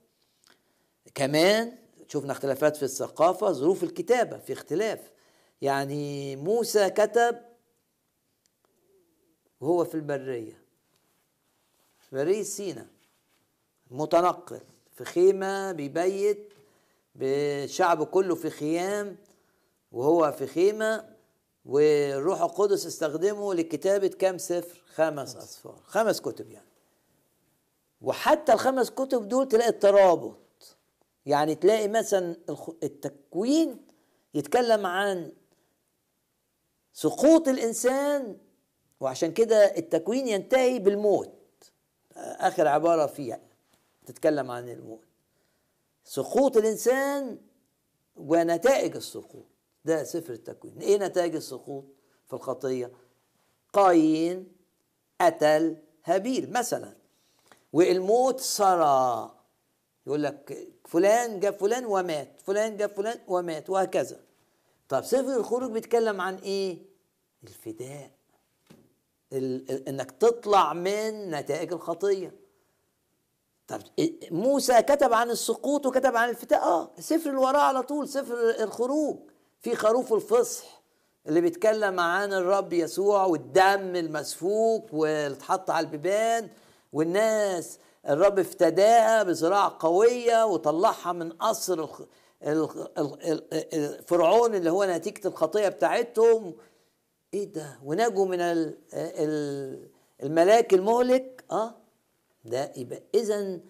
كمان 1.15 1.73
شفنا 2.09 2.33
اختلافات 2.33 2.77
في 2.77 2.83
الثقافة 2.83 3.53
ظروف 3.53 3.83
الكتابة 3.83 4.39
في 4.39 4.53
اختلاف. 4.53 5.13
يعني 5.63 6.37
موسى 6.37 6.91
كتب 6.91 7.39
وهو 9.61 9.85
في 9.85 9.95
البرية 9.95 10.63
برية 12.13 12.43
سينا 12.43 12.87
متنقل 13.91 14.61
في 14.95 15.05
خيمة 15.05 15.73
بيبيت 15.73 16.53
بالشعب 17.15 18.07
كله 18.07 18.35
في 18.35 18.51
خيام 18.51 19.17
وهو 19.93 20.33
في 20.33 20.47
خيمة 20.47 21.13
والروح 21.65 22.43
القدس 22.43 22.87
استخدمه 22.87 23.55
لكتابة 23.55 24.09
كام 24.09 24.39
سفر؟ 24.39 24.83
خمس 24.95 25.37
أسفار 25.37 25.81
خمس 25.87 26.21
كتب 26.21 26.51
يعني. 26.51 26.72
وحتى 28.03 28.53
الخمس 28.53 28.91
كتب 28.91 29.29
دول 29.29 29.49
تلاقي 29.49 29.69
الترابط. 29.69 30.77
يعني 31.27 31.55
تلاقي 31.55 31.89
مثلا 31.89 32.37
التكوين 32.83 33.87
يتكلم 34.35 34.87
عن 34.87 35.33
سقوط 36.93 37.49
الإنسان 37.49 38.37
وعشان 39.01 39.33
كده 39.33 39.57
التكوين 39.57 40.29
ينتهي 40.29 40.79
بالموت. 40.79 41.73
آخر 42.17 42.69
عبارة 42.69 43.07
فيها 43.07 43.41
تتكلم 44.07 44.51
عن 44.51 44.69
الموت. 44.69 45.05
سقوط 46.05 46.57
الإنسان 46.57 47.39
ونتائج 48.17 48.97
السقوط. 48.97 49.47
ده 49.85 50.05
سفر 50.05 50.33
التكوين. 50.33 50.79
إيه 50.79 50.99
نتائج 50.99 51.35
السقوط 51.35 51.85
في 52.27 52.33
الخطية؟ 52.33 52.93
قايين 53.73 54.53
قتل 55.21 55.77
هابيل 56.05 56.53
مثلا 56.53 57.02
والموت 57.73 58.41
سرى 58.41 59.31
يقول 60.07 60.23
لك 60.23 60.69
فلان 60.89 61.41
جاب 61.41 61.55
فلان 61.55 61.85
ومات 61.87 62.41
فلان 62.47 62.77
جاب 62.77 62.91
فلان 62.91 63.19
ومات 63.29 63.71
وهكذا. 63.71 64.21
طب 64.89 65.05
سفر 65.05 65.37
الخروج 65.37 65.71
بيتكلم 65.71 66.21
عن 66.21 66.37
إيه؟ 66.37 66.79
الفداء. 67.45 68.11
ال- 69.33 69.71
ال- 69.71 69.89
إنك 69.89 70.11
تطلع 70.11 70.73
من 70.73 71.31
نتائج 71.31 71.73
الخطية. 71.73 72.35
طب 73.69 73.81
موسى 74.31 74.83
كتب 74.83 75.13
عن 75.13 75.31
السقوط 75.31 75.87
وكتب 75.87 76.17
عن 76.17 76.29
الفتاء 76.29 76.63
آه 76.63 76.91
السفر 76.99 77.31
اللي 77.31 77.41
وراه 77.41 77.61
على 77.61 77.83
طول 77.83 78.09
سفر 78.09 78.35
الخروج. 78.63 79.17
في 79.61 79.77
خروف 79.77 80.13
الفصح 80.13 80.83
اللي 81.27 81.41
بيتكلم 81.41 82.01
عن 82.01 82.33
الرب 82.33 82.73
يسوع 82.73 83.25
والدم 83.25 83.97
المسفوك 83.97 84.93
واللي 84.93 85.37
اتحط 85.37 85.71
على 85.71 85.85
البيبان. 85.87 86.49
والناس 86.93 87.79
الرب 88.09 88.39
افتداها 88.39 89.23
بزراعة 89.23 89.77
قوية 89.81 90.45
وطلعها 90.47 91.13
من 91.13 91.33
قصر 91.33 91.87
فرعون 94.07 94.55
اللي 94.55 94.71
هو 94.71 94.85
نتيجة 94.85 95.29
الخطية 95.29 95.69
بتاعتهم. 95.69 96.55
إيه 97.35 97.45
ده؟ 97.53 97.79
ونجوا 97.85 98.27
من 98.27 98.41
ال- 98.41 98.79
ال- 98.95 99.89
الملاك 100.23 100.75
المهلك 100.75 101.45
آه؟ 101.51 101.75
ده 102.45 102.73
يبقى 102.77 103.03
إذا 103.15 103.61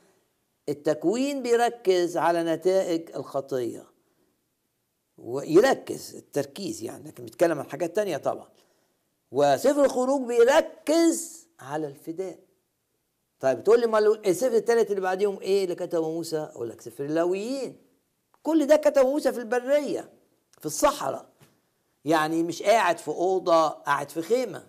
التكوين 0.69 1.43
بيركز 1.43 2.17
على 2.17 2.43
نتائج 2.43 3.17
الخطية. 3.17 3.87
ويركز 5.19 6.14
التركيز 6.17 6.83
يعني 6.83 7.09
لكن 7.09 7.25
بيتكلم 7.25 7.59
عن 7.59 7.71
حاجات 7.71 7.97
تانية 7.97 8.17
طبعا. 8.17 8.49
وسفر 9.33 9.85
الخروج 9.85 10.29
بيركز 10.29 11.47
على 11.61 11.87
الفداء. 11.87 12.38
طيب 13.42 13.64
تقول 13.64 13.80
لي 13.80 13.87
ما 13.87 13.99
السفر 13.99 14.56
الثالث 14.56 14.90
اللي 14.90 15.00
بعديهم 15.00 15.40
إيه 15.40 15.64
اللي 15.64 15.75
كتبه 15.75 16.11
موسى؟ 16.11 16.38
أقول 16.38 16.68
لك 16.68 16.80
سفر 16.80 17.04
اللاويين. 17.04 17.76
كل 18.42 18.66
ده 18.66 18.76
كتبه 18.76 19.02
موسى 19.11 19.32
في 19.32 19.38
البرية 19.38 20.11
في 20.61 20.66
الصحراء. 20.66 21.28
يعني 22.04 22.42
مش 22.42 22.62
قاعد 22.62 22.99
في 22.99 23.08
أوضة 23.08 23.68
قاعد 23.68 24.11
في 24.11 24.22
خيمة. 24.22 24.66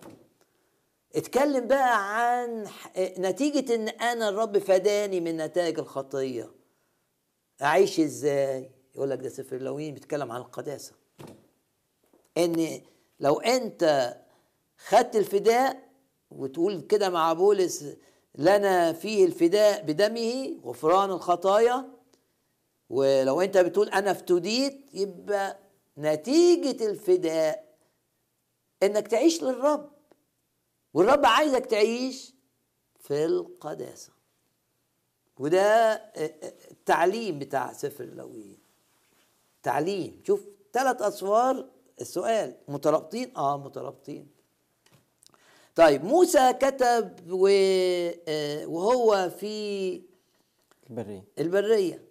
اتكلم 1.16 1.66
بقى 1.66 2.18
عن 2.18 2.66
نتيجة 2.98 3.74
إن 3.74 3.88
أنا 3.88 4.28
الرب 4.28 4.58
فداني 4.58 5.20
من 5.20 5.36
نتائج 5.36 5.78
الخطية. 5.78 6.50
أعيش 7.62 8.00
إزاي؟ 8.00 8.70
يقول 8.94 9.10
لك 9.10 9.18
ده 9.18 9.28
سفر 9.28 9.56
اللاويين 9.56 9.94
بيتكلم 9.94 10.32
عن 10.32 10.40
القداسة. 10.40 10.92
إن 12.38 12.80
لو 13.20 13.40
أنت 13.40 14.14
خدت 14.78 15.16
الفداء 15.16 15.88
وتقول 16.30 16.80
كده 16.80 17.08
مع 17.10 17.32
بولس 17.32 17.84
لنا 18.34 18.92
فيه 18.92 19.24
الفداء 19.26 19.82
بدمه 19.82 20.56
غفران 20.64 21.10
الخطايا. 21.10 21.90
ولو 22.90 23.40
انت 23.40 23.58
بتقول 23.58 23.88
أنا 23.88 24.10
افتديت 24.10 24.90
يبقى 24.94 25.58
نتيجة 25.98 26.86
الفداء 26.86 27.74
انك 28.82 29.08
تعيش 29.08 29.42
للرب. 29.42 29.90
والرب 30.94 31.26
عايزك 31.26 31.66
تعيش 31.66 32.34
في 32.98 33.24
القداسة. 33.24 34.12
وده 35.38 35.92
التعليم 36.70 37.38
بتاع 37.38 37.72
سفر 37.72 38.04
اللاويين 38.04 38.58
تعليم. 39.62 40.22
شوف 40.26 40.44
ثلاث 40.72 41.02
أسفار 41.02 41.68
السؤال 42.00 42.56
مترابطين؟ 42.68 43.36
آه 43.36 43.58
مترابطين. 43.58 44.33
طيب 45.74 46.04
موسى 46.04 46.52
كتب 46.52 47.30
و- 47.32 47.48
آه، 48.28 48.66
وهو 48.66 49.30
في 49.30 50.02
البرية. 50.90 51.24
البرية. 51.38 52.04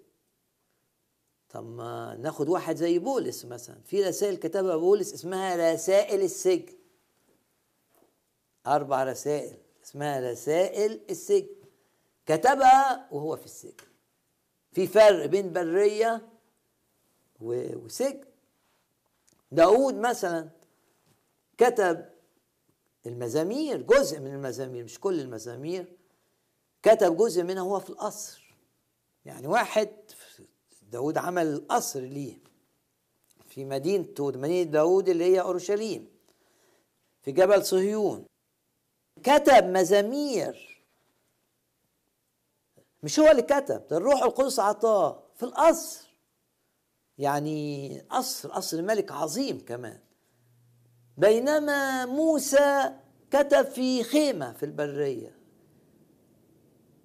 طب 1.49 1.65
ما 1.65 2.15
ناخد 2.19 2.49
واحد 2.49 2.75
زي 2.75 2.99
بولس 2.99 3.45
مثلا. 3.45 3.75
في 3.85 4.03
رسائل 4.03 4.35
كتبها 4.35 4.75
بولس 4.75 5.13
اسمها 5.13 5.73
رسائل 5.73 6.21
السجن. 6.21 6.73
أربع 8.67 9.03
رسائل 9.03 9.57
اسمها 9.85 10.31
رسائل 10.31 11.01
السجن. 11.09 11.55
كتبها 12.25 13.07
وهو 13.11 13.35
في 13.37 13.45
السجن. 13.45 13.73
في 14.71 14.87
فرق 14.87 15.25
بين 15.25 15.53
برية 15.53 16.21
وسجن. 17.41 18.23
داود 19.51 19.95
مثلا 19.95 20.49
كتب 21.57 22.12
المزامير 23.05 23.81
جزء 23.81 24.19
من 24.19 24.33
المزامير 24.33 24.83
مش 24.83 24.99
كل 24.99 25.19
المزامير. 25.19 25.97
كتب 26.83 27.17
جزء 27.17 27.43
منها 27.43 27.63
وهو 27.63 27.79
في 27.79 27.89
القصر. 27.89 28.55
يعني 29.25 29.47
واحد 29.47 29.89
داود 30.81 31.17
عمل 31.17 31.65
قصر 31.69 31.99
ليه. 31.99 32.37
في 33.49 33.65
مدينته 33.65 34.27
مدينة 34.27 34.71
داود 34.71 35.09
اللي 35.09 35.23
هي 35.23 35.41
أورشليم. 35.41 36.09
في 37.21 37.31
جبل 37.31 37.65
صهيون. 37.65 38.25
كتب 39.23 39.63
مزامير. 39.63 40.83
مش 43.03 43.19
هو 43.19 43.31
اللي 43.31 43.41
كتب 43.41 43.87
ده 43.87 43.97
الروح 43.97 44.23
القدس 44.23 44.59
عطاه 44.59 45.23
في 45.35 45.43
القصر. 45.43 46.13
يعني 47.17 47.99
قصر 48.09 48.51
قصر 48.51 48.81
ملك 48.81 49.11
عظيم 49.11 49.65
كمان. 49.65 50.02
بينما 51.17 52.05
موسى 52.05 52.91
كتب 53.31 53.65
في 53.65 54.03
خيمة 54.03 54.53
في 54.53 54.63
البرية. 54.63 55.35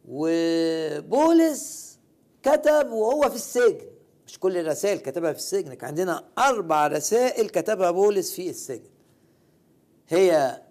وبولس 0.09 1.99
كتب 2.43 2.91
وهو 2.91 3.31
في 3.31 3.37
السجن. 3.37 3.87
مش 4.27 4.39
كل 4.39 4.57
الرسائل 4.57 4.99
كتبها 4.99 5.33
في 5.33 5.39
السجن 5.39 5.75
كان 5.75 5.89
عندنا 5.89 6.29
أربع 6.39 6.87
رسائل 6.87 7.49
كتبها 7.49 7.91
بولس 7.91 8.33
في 8.33 8.51
السجن. 8.51 8.91
هي 10.09 10.63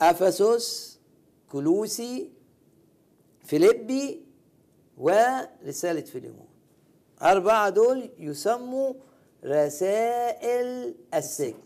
أفسس 0.00 0.98
كلوسي 1.52 2.32
فيليبي 3.44 4.26
ورسالة 4.98 6.00
فيليمون. 6.00 6.48
أربعة 7.22 7.68
دول 7.68 8.10
يسموا 8.18 8.94
رسائل 9.44 10.94
السجن. 11.14 11.62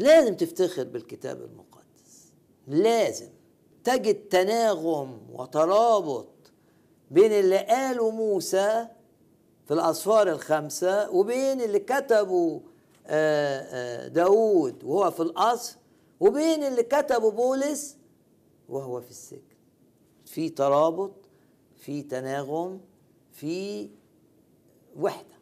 لازم 0.00 0.34
تفتخر 0.34 0.84
بالكتاب 0.84 1.42
المقدس. 1.42 2.32
لازم 2.66 3.28
تجد 3.84 4.28
تناغم 4.28 5.20
وترابط 5.32 6.28
بين 7.10 7.32
اللي 7.32 7.58
قاله 7.58 8.10
موسى 8.10 8.88
في 9.66 9.74
الأسفار 9.74 10.28
الخمسة 10.28 11.10
وبين 11.10 11.60
اللي 11.60 11.78
كتبه 11.78 12.60
آه، 13.06 13.60
آه، 13.60 14.08
داود 14.08 14.84
وهو 14.84 15.10
في 15.10 15.20
القصر 15.20 15.76
وبين 16.20 16.62
اللي 16.62 16.82
كتبه 16.82 17.30
بولس 17.30 17.96
وهو 18.68 19.00
في 19.00 19.10
السجن. 19.10 19.40
في 20.26 20.48
ترابط 20.48 21.12
في 21.76 22.02
تناغم 22.02 22.80
في 23.32 23.90
وحدة. 24.96 25.39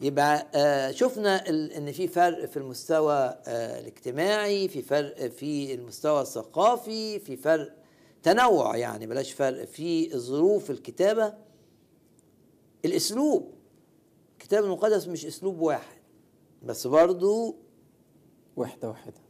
يبقى 0.00 0.46
آه، 0.54 0.90
شفنا 0.90 1.48
إن 1.48 1.92
في 1.92 2.08
فرق 2.08 2.44
في 2.44 2.56
المستوى 2.56 3.14
آه، 3.46 3.80
الاجتماعي 3.80 4.68
في 4.68 4.82
فرق 4.82 5.26
في 5.26 5.74
المستوى 5.74 6.20
الثقافي 6.20 7.18
في 7.18 7.36
فرق 7.36 7.72
تنوع 8.22 8.76
يعني 8.76 9.06
بلاش 9.06 9.32
فرق 9.32 9.64
في 9.64 10.18
ظروف 10.18 10.70
الكتابة. 10.70 11.34
الأسلوب 12.84 13.54
الكتاب 14.32 14.64
المقدس 14.64 15.08
مش 15.08 15.26
أسلوب 15.26 15.60
واحد 15.60 15.96
بس 16.62 16.86
برضو 16.86 17.56
وحده 18.56 18.88
وحده 18.90 19.20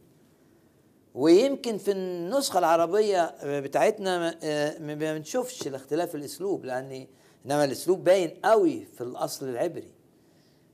ويمكن 1.15 1.77
في 1.77 1.91
النسخة 1.91 2.59
العربية 2.59 3.35
بتاعتنا 3.59 4.19
ما- 4.19 4.35
آه، 4.43 4.79
ما 4.79 4.93
بنشوفش 4.93 5.67
الاختلاف 5.67 6.15
الأسلوب 6.15 6.65
لأن 6.65 7.07
إنما 7.45 7.63
الأسلوب 7.63 8.03
باين 8.03 8.29
قوي 8.45 8.85
في 8.85 9.01
الأصل 9.01 9.49
العبري. 9.49 9.91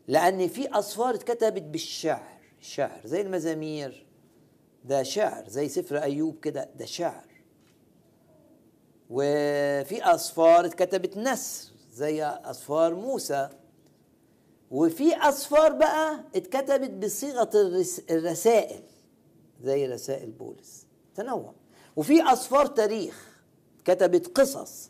لأن 0.07 0.47
في 0.47 0.79
اسفار 0.79 1.15
اتكتبت 1.15 1.61
بالشعر. 1.61 2.37
شعر 2.61 3.01
زي 3.05 3.21
المزامير. 3.21 4.05
ده 4.85 5.03
شعر 5.03 5.47
زي 5.49 5.69
سفر 5.69 5.97
أيوب 6.03 6.39
كده 6.39 6.69
ده 6.75 6.85
شعر. 6.85 7.27
وفي 9.09 10.15
اسفار 10.15 10.65
اتكتبت 10.65 11.17
نثر 11.17 11.71
زي 11.93 12.25
اسفار 12.25 12.95
موسى. 12.95 13.49
وفي 14.71 15.15
اسفار 15.29 15.71
بقى 15.71 16.23
اتكتبت 16.35 16.89
الرس- 17.55 18.01
الرسائل 18.11 18.83
زي 19.61 19.85
رسائل 19.85 20.31
بولس. 20.31 20.87
تنوع. 21.15 21.53
وفي 21.95 22.33
اسفار 22.33 22.65
تاريخ 22.65 23.41
كتبت 23.85 24.27
قصص 24.39 24.89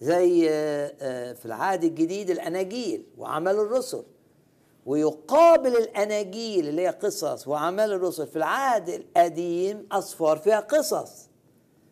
زي 0.00 0.50
آه، 0.50 0.94
آه، 1.00 1.32
في 1.32 1.46
العهد 1.46 1.84
الجديد 1.84 2.30
الأناجيل 2.30 3.06
وعمل 3.18 3.54
الرسل. 3.54 4.04
ويقابل 4.86 5.76
الأناجيل 5.76 6.68
اللي 6.68 6.82
هي 6.82 6.88
قصص 6.88 7.48
وأعمال 7.48 7.92
الرسل 7.92 8.26
في 8.26 8.36
العهد 8.36 8.88
القديم 8.88 9.86
اسفار 9.92 10.36
فيها 10.38 10.60
قصص. 10.60 11.28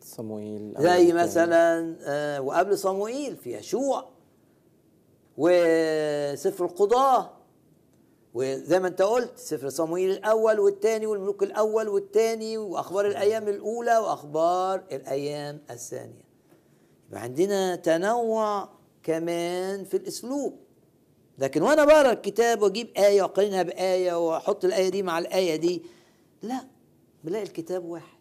صموئيل 0.01 0.75
زي 0.79 1.13
مثلا 1.13 1.97
آه، 2.03 2.41
وقبل 2.41 2.79
صموئيل 2.79 3.37
في 3.37 3.57
يشوع 3.57 4.09
وسفر 5.39 6.65
القضاة 6.65 7.31
وزي 8.35 8.79
ما 8.81 8.89
أنت 8.89 9.03
قلت 9.03 9.39
سفر 9.39 9.69
صموئيل 9.69 10.11
الأول 10.11 10.61
والثاني 10.61 11.07
والملوك 11.07 11.43
الأول 11.43 11.89
والثاني 11.89 12.59
وأخبار 12.59 13.07
الأيام 13.07 13.49
الأولى 13.49 13.99
وأخبار 13.99 14.83
الأيام 14.93 15.61
الثانية. 15.71 16.25
يبقى 17.09 17.21
عندنا 17.23 17.77
تنوع 17.77 18.69
كمان 19.03 19.85
في 19.85 19.97
الأسلوب. 19.97 20.57
لكن 21.41 21.63
وأنا 21.63 21.85
بقرأ 21.85 22.13
الكتاب 22.13 22.63
وأجيب 22.63 22.91
آية 22.97 23.23
وأقارنها 23.23 23.63
بآية 23.63 24.27
وأحط 24.29 24.65
الآية 24.65 24.89
دي 24.89 25.03
مع 25.03 25.19
الآية 25.19 25.57
دي 25.57 25.83
لا 26.43 26.67
بلاقي 27.25 27.43
الكتاب 27.45 27.85
واحد. 27.85 28.19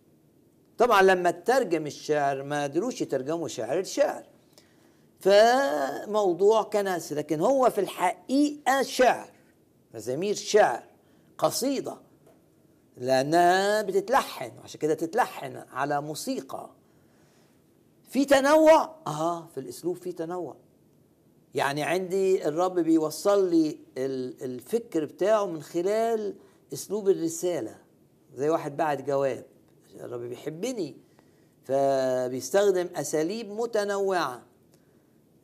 طبعا 0.78 1.02
لما 1.02 1.32
تترجم 1.32 1.88
الشعر 1.88 2.44
ما 2.44 2.64
قدروش 2.64 3.02
يترجموا 3.02 3.48
شعر 3.48 3.80
الشعر. 3.80 4.24
فموضوع 5.20 6.64
كنس 6.64 7.14
لكن 7.14 7.40
هو 7.40 7.70
في 7.70 7.82
الحقيقة 7.82 8.82
شعر 8.82 9.30
مزامير 9.94 10.36
شعر 10.36 10.84
قصيدة 11.38 11.98
لأنها 12.98 13.82
بتتلحن 13.82 14.52
عشان 14.64 14.80
كده 14.80 14.94
تتلحن 14.94 15.64
على 15.72 16.02
موسيقى. 16.02 16.70
في 18.10 18.26
تنوع؟ 18.26 18.96
آه 19.08 19.48
في 19.48 19.60
الأسلوب 19.60 19.98
في 19.98 20.12
تنوع. 20.12 20.56
يعني 21.56 21.84
عندي 21.84 22.48
الرب 22.48 22.80
بيوصل 22.80 23.50
لي 23.50 23.78
ال- 23.98 24.44
الفكر 24.44 25.06
بتاعه 25.06 25.46
من 25.46 25.62
خلال 25.62 26.36
أسلوب 26.74 27.10
الرسالة 27.10 27.78
زي 28.36 28.50
واحد 28.50 28.78
بعت 28.78 29.02
جواب 29.02 29.46
الرب 30.00 30.20
بيحبني 30.22 30.98
فبيستخدم 31.64 32.90
أساليب 32.96 33.52
متنوعة. 33.52 34.42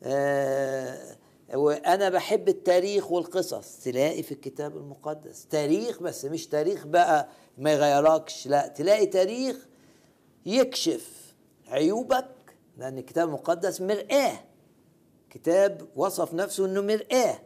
آه 0.03 1.15
وأنا 1.53 2.09
بحب 2.09 2.47
التاريخ 2.49 3.11
والقصص 3.11 3.77
تلاقي 3.83 4.23
في 4.23 4.31
الكتاب 4.31 4.77
المقدس. 4.77 5.45
تاريخ 5.45 6.01
بس 6.03 6.25
مش 6.25 6.47
تاريخ 6.47 6.87
بقى 6.87 7.27
ما 7.57 7.73
يغيركش 7.73 8.47
لا 8.47 8.67
تلاقي 8.67 9.05
تاريخ 9.05 9.67
يكشف 10.45 11.33
عيوبك 11.67 12.27
لأن 12.77 12.97
الكتاب 12.97 13.27
المقدس 13.27 13.81
مرآة. 13.81 14.39
كتاب 15.35 15.81
وصف 15.95 16.33
نفسه 16.33 16.65
إنه 16.65 16.81
مرآة. 16.81 17.39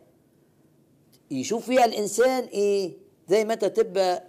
يشوف 1.31 1.65
فيها 1.65 1.85
الإنسان 1.85 2.43
إيه؟ 2.43 2.93
زي 3.27 3.45
ما 3.45 3.53
أنت 3.53 3.65
تبقى 3.65 4.23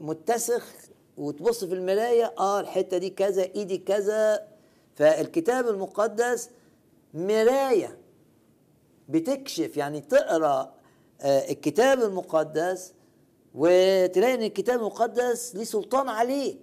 متسخ 0.00 0.72
وتبص 1.16 1.64
في 1.64 1.74
المراية 1.74 2.34
آه 2.38 2.60
الحتة 2.60 2.98
دي 2.98 3.10
كذا 3.10 3.42
إيدي 3.42 3.78
كذا. 3.78 4.48
فالكتاب 4.94 5.68
المقدس 5.68 6.50
مراية. 7.14 7.98
بتكشف 9.08 9.76
يعني 9.76 10.00
تقرأ 10.00 10.74
آه، 11.20 11.50
الكتاب 11.50 12.02
المقدس 12.02 12.92
وتلاقي 13.54 14.34
إن 14.34 14.42
الكتاب 14.42 14.78
المقدس 14.80 15.54
ليه 15.56 15.64
سلطان 15.64 16.08
عليك 16.08 16.58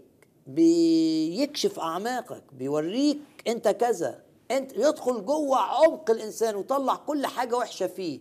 بيكشف 0.47 1.79
أعماقك 1.79 2.43
بيوريك 2.53 3.19
أنت 3.47 3.67
كذا. 3.67 4.23
انت 4.57 4.73
يدخل 4.75 5.25
جوه 5.25 5.57
عمق 5.57 6.11
الإنسان 6.11 6.55
ويطلع 6.55 6.95
كل 6.95 7.25
حاجة 7.25 7.57
وحشة 7.57 7.87
فيه. 7.87 8.19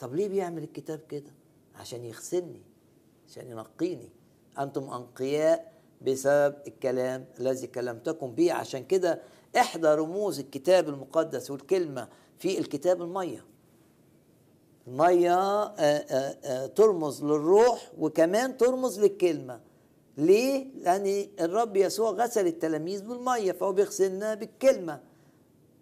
طب 0.00 0.14
ليه 0.14 0.28
بيعمل 0.28 0.62
الكتاب 0.62 1.00
كده؟ 1.08 1.30
عشان 1.74 2.04
يغسلني 2.04 2.62
عشان 3.28 3.50
ينقيني. 3.50 4.10
أنتم 4.58 4.90
أنقياء 4.90 5.72
بسبب 6.02 6.54
الكلام 6.66 7.24
الذي 7.40 7.66
كلمتكم 7.66 8.34
به. 8.34 8.52
عشان 8.52 8.84
كده 8.84 9.20
إحدى 9.56 9.88
رموز 9.88 10.38
الكتاب 10.40 10.88
المقدس 10.88 11.50
والكلمة 11.50 12.08
في 12.38 12.58
الكتاب 12.58 13.02
المية. 13.02 13.44
المية 14.86 15.34
آه، 15.34 15.74
آه، 15.78 16.36
آه، 16.44 16.66
ترمز 16.66 17.24
للروح 17.24 17.92
وكمان 17.98 18.56
ترمز 18.56 19.00
للكلمة. 19.00 19.60
ليه؟ 20.16 20.66
لأن 20.74 21.26
الرب 21.40 21.76
يسوع 21.76 22.10
غسل 22.10 22.46
التلاميذ 22.46 23.02
بالمية 23.02 23.52
فهو 23.52 23.72
بيغسلنا 23.72 24.34
بالكلمة. 24.34 25.00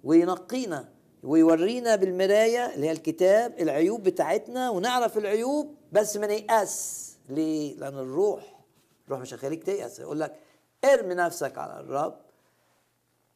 وينقينا 0.04 0.88
ويورينا 1.22 1.96
بالمرايه 1.96 2.74
اللي 2.74 2.86
هي 2.86 2.92
الكتاب 2.92 3.60
العيوب 3.60 4.02
بتاعتنا 4.02 4.70
ونعرف 4.70 5.18
العيوب 5.18 5.74
بس 5.92 6.16
ما 6.16 6.26
نيأس 6.26 7.08
ليه؟ 7.28 7.76
لأن 7.76 7.98
الروح 7.98 8.60
الروح 9.06 9.20
مش 9.20 9.34
هيخليك 9.34 9.64
تيأس 9.64 9.98
يقول 10.00 10.20
لك 10.20 10.36
ارمي 10.84 11.14
نفسك 11.14 11.58
على 11.58 11.80
الرب 11.80 12.18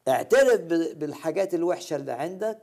اعترف 0.07 0.61
بالحاجات 0.93 1.53
الوحشة 1.53 1.95
اللي 1.95 2.11
عندك 2.11 2.59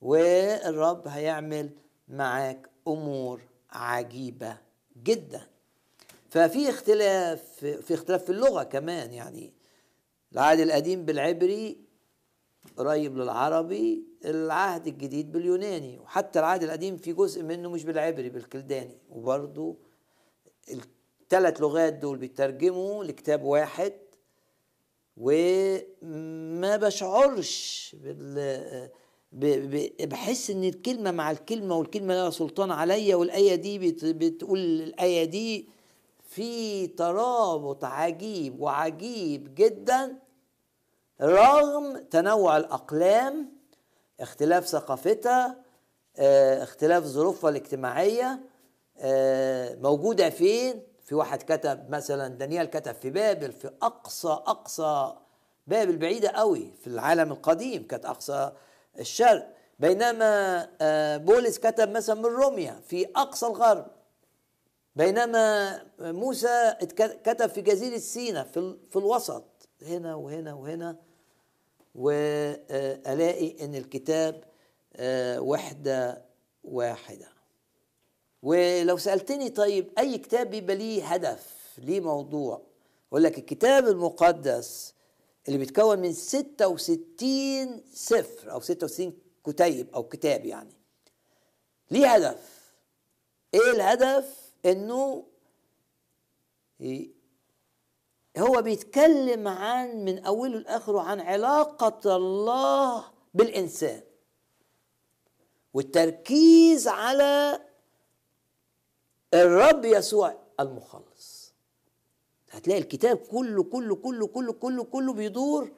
والرب 0.00 1.08
هيعمل 1.08 1.70
معاك 2.08 2.68
أمور 2.88 3.40
عجيبة 3.70 4.56
جدا 5.02 5.42
ففي 6.30 6.70
اختلاف 6.70 7.42
في 7.60 7.94
اختلاف 7.94 8.24
في 8.24 8.30
اللغة 8.30 8.62
كمان 8.62 9.12
يعني 9.12 9.52
العهد 10.32 10.60
القديم 10.60 11.04
بالعبري 11.04 11.78
قريب 12.76 13.16
للعربي 13.18 14.04
العهد 14.24 14.86
الجديد 14.86 15.32
باليوناني. 15.32 15.98
وحتى 15.98 16.38
العهد 16.38 16.62
القديم 16.62 16.96
في 16.96 17.12
جزء 17.12 17.42
منه 17.42 17.70
مش 17.70 17.84
بالعبري 17.84 18.28
بالكلداني. 18.28 18.98
وبرضو 19.10 19.76
الثلاث 21.22 21.60
لغات 21.60 21.92
دول 21.92 22.18
بيترجموا 22.18 23.04
لكتاب 23.04 23.42
واحد 23.42 23.92
وما 25.16 26.76
بشعرش 26.76 27.96
بال 28.00 28.90
بحس 30.06 30.50
إن 30.50 30.64
الكلمة 30.64 31.10
مع 31.10 31.30
الكلمة 31.30 31.76
والكلمة 31.78 32.14
لها 32.14 32.30
سلطان 32.30 32.70
عليا 32.70 33.16
والآية 33.16 33.54
دي 33.54 33.78
بت- 33.78 34.04
بتقول 34.04 34.58
الآية 34.58 35.24
دي 35.24 35.68
في 36.28 36.86
ترابط 36.86 37.84
عجيب 37.84 38.60
وعجيب 38.60 39.54
جدا 39.54 40.18
رغم 41.24 41.98
تنوع 41.98 42.56
الأقلام 42.56 43.52
اختلاف 44.20 44.66
ثقافتها 44.66 45.56
آه، 46.16 46.62
اختلاف 46.62 47.04
ظروفها 47.04 47.50
الاجتماعية 47.50 48.40
آه، 48.98 49.74
موجودة 49.74 50.30
فين؟ 50.30 50.82
في 51.04 51.14
واحد 51.14 51.42
كتب 51.42 51.90
مثلا 51.90 52.28
دانيال 52.28 52.70
كتب 52.70 52.94
في 52.94 53.10
بابل 53.10 53.52
في 53.52 53.70
أقصى 53.82 54.28
أقصى 54.28 55.14
بابل 55.66 55.96
بعيدة 55.96 56.28
قوي 56.28 56.72
في 56.80 56.86
العالم 56.86 57.32
القديم 57.32 57.86
كانت 57.86 58.06
أقصى 58.06 58.52
الشرق. 58.98 59.54
بينما 59.78 60.68
آه، 60.80 61.16
بولس 61.16 61.58
كتب 61.58 61.90
مثلا 61.90 62.14
من 62.14 62.24
روميا 62.26 62.80
في 62.88 63.06
أقصى 63.16 63.46
الغرب. 63.46 63.86
بينما 64.96 65.80
موسى 66.00 66.74
كتب 67.24 67.46
في 67.46 67.60
جزيرة 67.60 67.98
سيناء 67.98 68.44
في 68.44 68.76
في 68.90 68.96
الوسط. 68.96 69.44
هنا 69.82 70.14
وهنا 70.14 70.54
وهنا. 70.54 70.96
وألاقي 71.94 73.64
إن 73.64 73.74
الكتاب 73.74 74.44
آه، 74.96 75.40
وحدة 75.40 76.24
واحدة. 76.64 77.28
ولو 78.42 78.96
سألتني 78.96 79.48
طيب 79.50 79.90
أي 79.98 80.18
كتاب 80.18 80.50
بيبقى 80.50 80.76
ليه 80.76 81.04
هدف 81.06 81.54
ليه 81.78 82.00
موضوع؟ 82.00 82.62
أقول 83.08 83.22
لك 83.22 83.38
الكتاب 83.38 83.88
المقدس 83.88 84.94
اللي 85.48 85.58
بيتكون 85.58 85.98
من 85.98 86.12
66 86.12 87.82
سفر 87.92 88.52
أو 88.52 88.60
66 88.60 89.12
كتيب 89.46 89.94
أو 89.94 90.02
كتاب 90.02 90.44
يعني. 90.44 90.74
ليه 91.90 92.14
هدف؟ 92.14 92.70
إيه 93.54 93.70
الهدف؟ 93.70 94.52
إنه 94.66 95.24
هو 98.38 98.62
بيتكلم 98.62 99.48
عن 99.48 100.04
من 100.04 100.24
أوله 100.24 100.58
لآخره 100.58 101.00
عن 101.00 101.20
علاقة 101.20 102.16
الله 102.16 103.04
بالإنسان 103.34 104.02
والتركيز 105.74 106.88
على 106.88 107.60
الرب 109.34 109.84
يسوع 109.84 110.34
المخلص. 110.60 111.54
هتلاقي 112.50 112.80
الكتاب 112.80 113.16
كله 113.16 113.62
كله 113.64 113.96
كله 113.96 114.26
كله 114.26 114.52
كله 114.52 114.84
كله 114.84 115.12
بيدور 115.12 115.72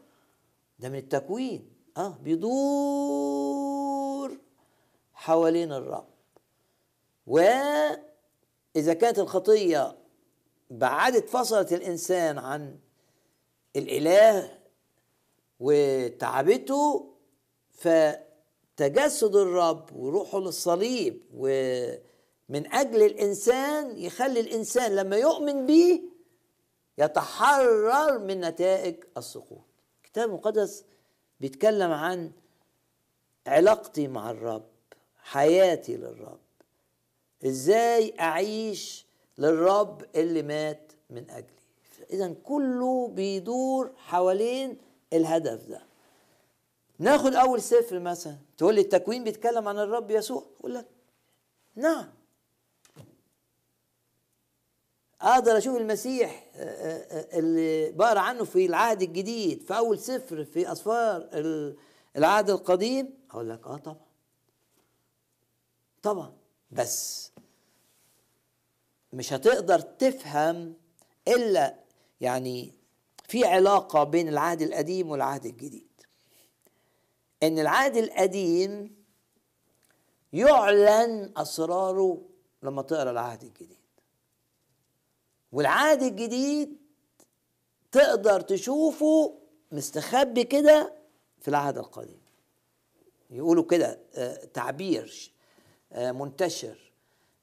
ده 0.78 0.88
من 0.88 0.98
التكوين 0.98 1.70
آه 1.96 2.18
بيدور 2.22 3.56
حوالين 5.14 5.72
الرب. 5.72 6.06
وإذا 7.26 8.94
كانت 9.00 9.18
الخطية 9.18 9.98
بعدت 10.70 11.28
فصلت 11.28 11.72
الإنسان 11.72 12.38
عن 12.38 12.78
الإله 13.76 14.58
وتعبته 15.60 17.12
فتجسد 17.70 19.36
الرب 19.36 19.96
وروحه 19.96 20.38
للصليب 20.40 21.22
ومن 21.34 22.72
أجل 22.72 23.02
الإنسان 23.02 23.98
يخلي 23.98 24.40
الإنسان 24.40 24.96
لما 24.96 25.16
يؤمن 25.16 25.66
به 25.66 26.02
يتحرر 26.98 28.18
من 28.18 28.40
نتائج 28.40 28.96
السقوط. 29.16 29.64
الكتاب 30.04 30.28
المقدس 30.28 30.84
بيتكلم 31.40 31.90
عن 31.92 32.32
علاقتي 33.46 34.08
مع 34.08 34.30
الرب 34.30 34.66
حياتي 35.22 35.96
للرب 35.96 36.40
إزاي 37.46 38.14
أعيش 38.20 39.05
للرب 39.38 40.04
اللي 40.14 40.42
مات 40.42 40.92
من 41.10 41.30
أجلي. 41.30 41.50
اذا 42.10 42.34
كله 42.44 43.08
بيدور 43.08 43.92
حوالين 43.96 44.78
الهدف 45.12 45.66
ده. 45.68 45.82
ناخد 46.98 47.34
أول 47.34 47.62
سفر 47.62 47.98
مثلا. 47.98 48.36
تقول 48.58 48.74
لي 48.74 48.80
التكوين 48.80 49.24
بيتكلم 49.24 49.68
عن 49.68 49.78
الرب 49.78 50.10
يسوع؟ 50.10 50.44
أقول 50.60 50.74
لك 50.74 50.86
نعم. 51.74 52.08
أقدر 55.20 55.58
أشوف 55.58 55.76
المسيح 55.76 56.46
آه، 56.54 56.60
آه، 56.64 57.18
آه، 57.36 57.38
اللي 57.38 57.90
بقرأ 57.92 58.20
عنه 58.20 58.44
في 58.44 58.66
العهد 58.66 59.02
الجديد 59.02 59.62
في 59.62 59.76
أول 59.76 59.98
سفر 59.98 60.44
في 60.44 60.72
أسفار 60.72 61.28
ال- 61.32 61.76
العهد 62.16 62.50
القديم؟ 62.50 63.18
أقول 63.30 63.50
لك 63.50 63.66
آه 63.66 63.76
طبعا. 63.76 63.96
طبعا. 66.02 66.32
بس 66.70 67.30
مش 69.16 69.32
هتقدر 69.32 69.80
تفهم 69.80 70.74
إلا 71.28 71.74
يعني 72.20 72.74
في 73.28 73.44
علاقة 73.44 74.04
بين 74.04 74.28
العهد 74.28 74.62
القديم 74.62 75.10
والعهد 75.10 75.46
الجديد. 75.46 75.86
إن 77.42 77.58
العهد 77.58 77.96
القديم 77.96 78.96
يعلن 80.32 81.32
أسراره 81.36 82.22
لما 82.62 82.82
تقرأ 82.82 83.10
العهد 83.10 83.42
الجديد. 83.42 83.78
والعهد 85.52 86.02
الجديد 86.02 86.76
تقدر 87.92 88.40
تشوفه 88.40 89.38
مستخبي 89.72 90.44
كده 90.44 90.92
في 91.40 91.48
العهد 91.48 91.78
القديم. 91.78 92.20
يقولوا 93.30 93.64
كده 93.64 93.98
آه، 94.14 94.44
تعبير 94.44 95.32
آه، 95.92 96.12
منتشر. 96.12 96.85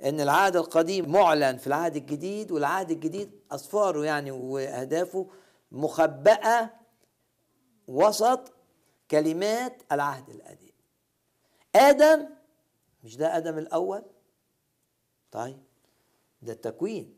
إن 0.04 0.22
العهد 0.22 0.56
القديم 0.56 1.12
معلن 1.12 1.58
في 1.58 1.68
العهد 1.68 1.96
الجديد 1.96 2.52
والعهد 2.52 2.92
الجديد 2.92 3.32
اسفاره 3.52 4.06
يعني 4.06 4.32
وأهدافه 4.32 5.28
مخبأة 5.72 6.70
وسط 7.88 8.54
كلمات 9.12 9.82
العهد 9.92 10.30
القديم. 10.30 10.74
آدم 11.76 12.30
مش 13.04 13.18
ده 13.18 13.38
آدم 13.38 13.58
الأول؟ 13.58 14.04
طيب 15.32 15.63
ده 16.42 16.54
التكوين. 16.54 17.16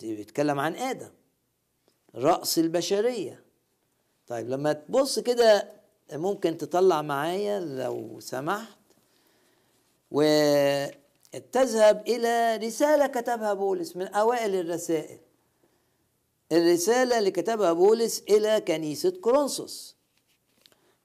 بيتكلم 0.00 0.60
عن 0.60 0.74
آدم 0.74 1.10
رأس 2.14 2.58
البشرية. 2.58 3.44
طيب 4.26 4.48
لما 4.48 4.72
تبص 4.72 5.18
كده 5.18 5.72
ممكن 6.12 6.58
تطلع 6.58 7.02
معايا 7.02 7.60
لو 7.60 8.20
سمحت. 8.20 8.78
وتذهب 11.34 12.08
إلى 12.08 12.56
رسالة 12.56 13.06
كتبها 13.06 13.54
بولس 13.54 13.96
من 13.96 14.06
أوائل 14.06 14.54
الرسائل. 14.54 15.18
الرسالة 16.52 17.18
اللي 17.18 17.30
كتبها 17.30 17.72
بولس 17.72 18.22
إلى 18.28 18.60
كنيسة 18.60 19.10
كورنثوس. 19.10 19.96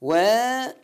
وتقرأ 0.01 0.75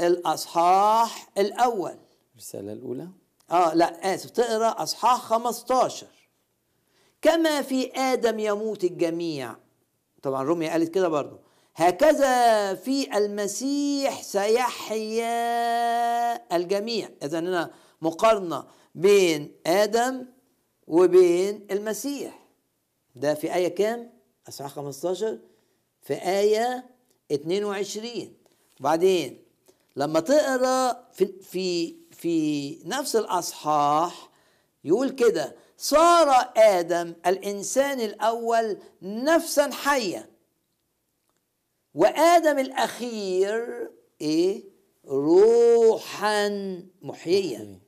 الأصحاح 0.00 1.28
الأول. 1.38 1.96
الرسالة 2.34 2.72
الأولى؟ 2.72 3.08
آه 3.50 3.74
لا 3.74 4.14
آسف 4.14 4.30
تقرأ 4.30 4.82
أصحاح 4.82 5.20
15 5.20 6.06
كما 7.22 7.62
في 7.62 7.92
آدم 7.92 8.38
يموت 8.38 8.84
الجميع. 8.84 9.56
طبعا 10.22 10.42
روميا 10.42 10.70
قالت 10.70 10.94
كده 10.94 11.08
برضو. 11.08 11.36
هكذا 11.80 12.74
في 12.74 13.16
المسيح 13.18 14.22
سيحيا 14.22 15.30
الجميع. 16.56 17.08
اذا 17.22 17.38
هنا 17.38 17.70
مقارنة 18.02 18.64
بين 18.94 19.52
آدم 19.66 20.26
وبين 20.86 21.66
المسيح. 21.70 22.46
ده 23.14 23.34
في 23.34 23.54
آية 23.54 23.68
كام؟ 23.68 24.12
أصحاح 24.48 24.70
15 24.72 25.38
في 26.02 26.14
آية 26.14 26.86
22 27.32 28.32
وبعدين 28.80 29.42
لما 29.96 30.20
تقرأ 30.20 31.08
في 31.12 31.32
في 31.42 31.96
في 32.10 32.78
نفس 32.84 33.16
الأصحاح 33.16 34.30
يقول 34.84 35.10
كده 35.10 35.56
صار 35.76 36.52
آدم 36.56 37.14
الإنسان 37.26 38.00
الأول 38.00 38.78
نفسا 39.02 39.70
حيا 39.72 40.29
وآدم 41.94 42.58
الأخير 42.58 43.90
إيه؟ 44.20 44.64
روحا 45.06 46.48
محييا. 47.02 47.78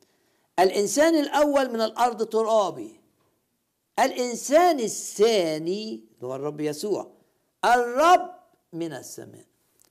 الإنسان 0.58 1.14
الأول 1.14 1.72
من 1.72 1.80
الأرض 1.80 2.22
ترابي. 2.22 3.00
الإنسان 3.98 4.80
الثاني 4.80 6.04
هو 6.24 6.34
الرب 6.34 6.60
يسوع. 6.60 7.10
الرب 7.64 8.30
من 8.72 8.92
السماء. 8.92 9.44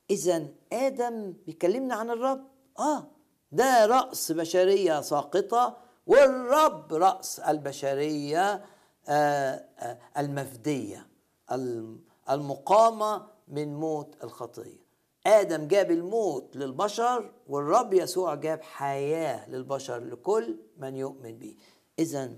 اذا 0.10 0.48
آدم 0.74 1.34
بيكلمنا 1.46 1.96
عن 1.96 2.10
الرب. 2.10 2.48
آه 2.80 3.08
ده 3.52 3.86
رأس 3.86 4.32
بشرية 4.32 5.02
ساقطة 5.02 5.78
والرب 6.08 6.94
رأس 6.94 7.40
البشرية 7.40 8.66
آه 9.08 9.66
آه 9.80 9.98
المفدية 10.18 11.08
الم- 11.52 12.02
المقامة 12.30 13.28
من 13.52 13.74
موت 13.76 14.16
الخطية. 14.24 14.92
آدم 15.28 15.68
جاب 15.68 15.92
الموت 15.92 16.56
للبشر 16.56 17.32
والرب 17.48 17.94
يسوع 17.94 18.36
جاب 18.36 18.62
حياة 18.62 19.50
للبشر 19.50 20.00
لكل 20.00 20.56
من 20.78 20.96
يؤمن 20.96 21.38
به 21.38 21.56
اذا 22.00 22.32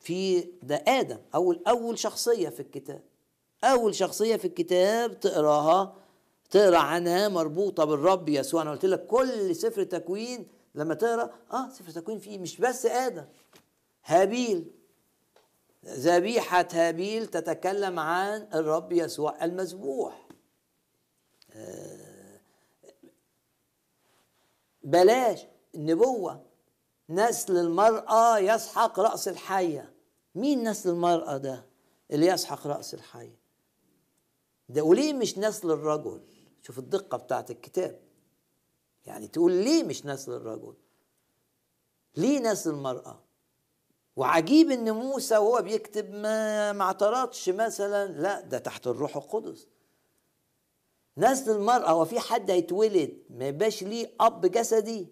في 0.00 0.40
ده 0.62 0.84
آدم 0.88 1.18
أول 1.34 1.62
أول 1.68 1.98
شخصية 1.98 2.48
في 2.48 2.60
الكتاب. 2.60 3.02
أول 3.64 3.94
شخصية 3.94 4.36
في 4.36 4.44
الكتاب 4.44 5.20
تقراها 5.20 5.94
تقرأ 6.50 6.78
عنها 6.78 7.28
مربوطة 7.28 7.84
بالرب 7.84 8.28
يسوع. 8.28 8.62
أنا 8.62 8.70
قلت 8.70 8.84
لك 8.84 9.06
كل 9.06 9.56
سفر 9.56 9.82
تكوين 9.84 10.48
لما 10.74 10.94
تقرأ 10.94 11.30
آه 11.52 11.68
سفر 11.70 11.90
تكوين 11.90 12.18
فيه 12.18 12.38
مش 12.38 12.60
بس 12.60 12.86
آدم. 12.86 13.24
هابيل 14.04 14.70
ذبيحة 15.84 16.68
هابيل 16.72 17.26
تتكلم 17.26 17.98
عن 17.98 18.48
الرب 18.54 18.92
يسوع 18.92 19.44
المذبوح. 19.44 20.28
آه، 21.52 22.40
بلاش 24.82 25.46
النبوة. 25.74 26.44
نسل 27.10 27.56
المرأة 27.56 28.38
يسحق 28.38 29.00
رأس 29.00 29.28
الحية. 29.28 29.92
مين 30.34 30.68
نسل 30.68 30.90
المرأة 30.90 31.36
ده 31.36 31.64
اللي 32.10 32.26
يسحق 32.26 32.66
رأس 32.66 32.94
الحية؟ 32.94 33.38
ده 34.68 34.82
وليه 34.82 35.12
مش 35.12 35.38
نسل 35.38 35.70
الرجل؟ 35.70 36.20
شوف 36.62 36.78
الدقة 36.78 37.18
بتاعت 37.18 37.50
الكتاب. 37.50 38.00
يعني 39.06 39.28
تقول 39.28 39.52
ليه 39.52 39.84
مش 39.84 40.06
نسل 40.06 40.32
الرجل؟ 40.32 40.74
ليه 42.16 42.40
نسل 42.40 42.70
المرأة؟ 42.70 43.20
وعجيب 44.18 44.70
إن 44.70 44.90
موسى 44.90 45.36
وهو 45.36 45.62
بيكتب 45.62 46.10
ما 46.14 46.72
ما 46.72 46.84
اعترضش 46.84 47.48
مثلا. 47.48 48.06
لا 48.06 48.40
ده 48.40 48.58
تحت 48.58 48.86
الروح 48.86 49.16
القدس. 49.16 49.66
نسل 51.18 51.50
المرأة 51.50 51.90
هو 51.90 52.04
في 52.04 52.20
حد 52.20 52.50
هيتولد 52.50 53.18
ما 53.30 53.48
يبقاش 53.48 53.82
ليه 53.82 54.10
أب 54.20 54.46
جسدي. 54.46 55.08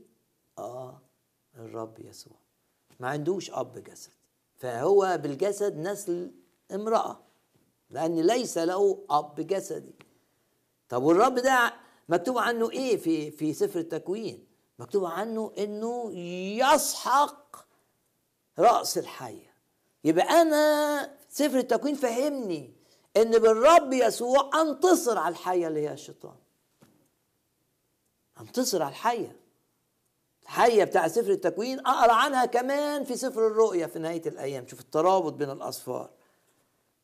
آه 0.59 1.01
الرب 1.57 1.99
يسوع. 1.99 2.37
ما 3.01 3.09
عندوش 3.09 3.51
أب 3.51 3.79
جسد. 3.79 4.13
فهو 4.57 5.19
بالجسد 5.23 5.77
نسل 5.77 6.31
امرأة 6.75 7.21
لأن 7.91 8.21
ليس 8.21 8.59
له 8.59 9.05
أب 9.11 9.35
جسدي. 9.41 9.95
طب 10.89 11.03
والرب 11.03 11.35
ده 11.35 11.75
مكتوب 12.09 12.39
عنه 12.39 12.71
إيه 12.71 12.97
في 12.97 13.31
في 13.31 13.53
سفر 13.53 13.79
التكوين؟ 13.79 14.47
مكتوب 14.79 15.05
عنه 15.05 15.53
إنه 15.59 16.13
يسحق 16.59 17.66
رأس 18.59 18.99
الحية. 18.99 19.55
يبقى 20.05 20.25
أنا 20.43 21.11
سفر 21.29 21.59
التكوين 21.59 21.95
فهمني 21.95 22.73
إن 23.17 23.31
بالرب 23.31 23.93
يسوع 23.93 24.51
أنتصر 24.61 25.19
على 25.19 25.33
الحية 25.33 25.69
اللي 25.69 25.81
هي 25.89 25.93
الشيطان. 25.93 26.37
أنتصر 28.41 28.83
على 28.83 28.91
الحية. 28.91 29.37
الحية 30.43 30.85
بتاع 30.85 31.09
سفر 31.09 31.31
التكوين 31.31 31.87
أقرأ 31.87 32.13
عنها 32.13 32.45
كمان 32.45 33.05
في 33.05 33.17
سفر 33.17 33.47
الرؤيا 33.47 33.87
في 33.87 33.99
نهاية 33.99 34.23
الأيام. 34.27 34.67
شوف 34.67 34.81
الترابط 34.81 35.33
بين 35.33 35.51
الأصفار 35.51 36.11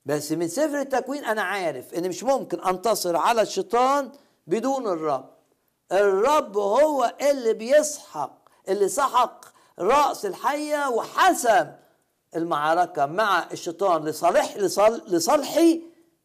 بس 0.07 0.33
من 0.33 0.49
سفر 0.49 0.81
التكوين 0.81 1.25
أنا 1.25 1.43
عارف 1.43 1.95
إن 1.95 2.09
مش 2.09 2.25
ممكن 2.25 2.61
أنتصر 2.61 3.17
على 3.17 3.43
الشيطان 3.43 4.12
بدون 4.47 4.87
الرب. 4.87 5.31
الرب 5.93 6.57
هو 6.57 7.17
اللي 7.31 7.53
بيسحق 7.55 8.38
اللي 8.69 8.88
سحق 8.88 9.41
رأس 9.79 10.27
الحية 10.27 10.89
وحسم 10.89 11.67
المعركة 12.37 13.07
مع 13.07 13.47
الشيطان 13.53 14.05
لصالح 14.05 14.57
لصالحي 15.09 15.83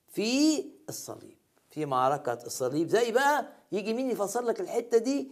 في 0.08 0.64
الصليب. 0.90 1.38
في 1.70 1.86
معركة 1.86 2.34
الصليب. 2.46 2.88
زي 2.90 3.12
بقى 3.12 3.46
يجي 3.72 3.94
مين 3.94 4.12
يفسر 4.12 4.42
لك 4.42 4.60
الحتة 4.62 4.98
دي؟ 4.98 5.32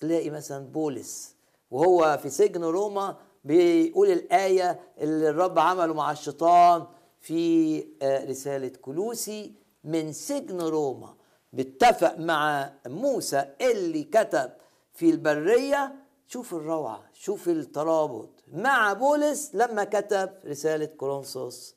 تلاقي 0.00 0.30
مثلا 0.30 0.66
بولس 0.66 1.34
وهو 1.70 2.18
في 2.22 2.30
سجن 2.30 2.64
روما 2.64 3.16
بيقول 3.44 4.08
الآية 4.10 4.80
اللي 4.98 5.28
الرب 5.28 5.58
عمله 5.58 5.94
مع 5.94 6.10
الشيطان 6.12 6.86
في 7.20 7.78
آه، 8.02 8.24
رسالة 8.24 8.68
كلوسي 8.68 9.52
من 9.84 10.12
سجن 10.12 10.60
روما. 10.60 11.14
بيتفق 11.52 12.18
مع 12.18 12.72
موسى 12.86 13.44
اللي 13.60 14.02
كتب 14.04 14.50
في 14.94 15.10
البرية 15.10 15.94
شوف 16.34 16.54
الروعة 16.54 17.00
شوف 17.14 17.48
الترابط. 17.48 18.28
مع 18.52 18.92
بولس 18.92 19.54
لما 19.54 19.84
كتب 19.84 20.30
رسالة 20.46 20.86
كورنثوس 20.86 21.74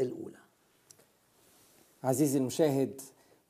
الأولى. 0.00 0.36
عزيزي 2.04 2.38
المشاهد 2.38 3.00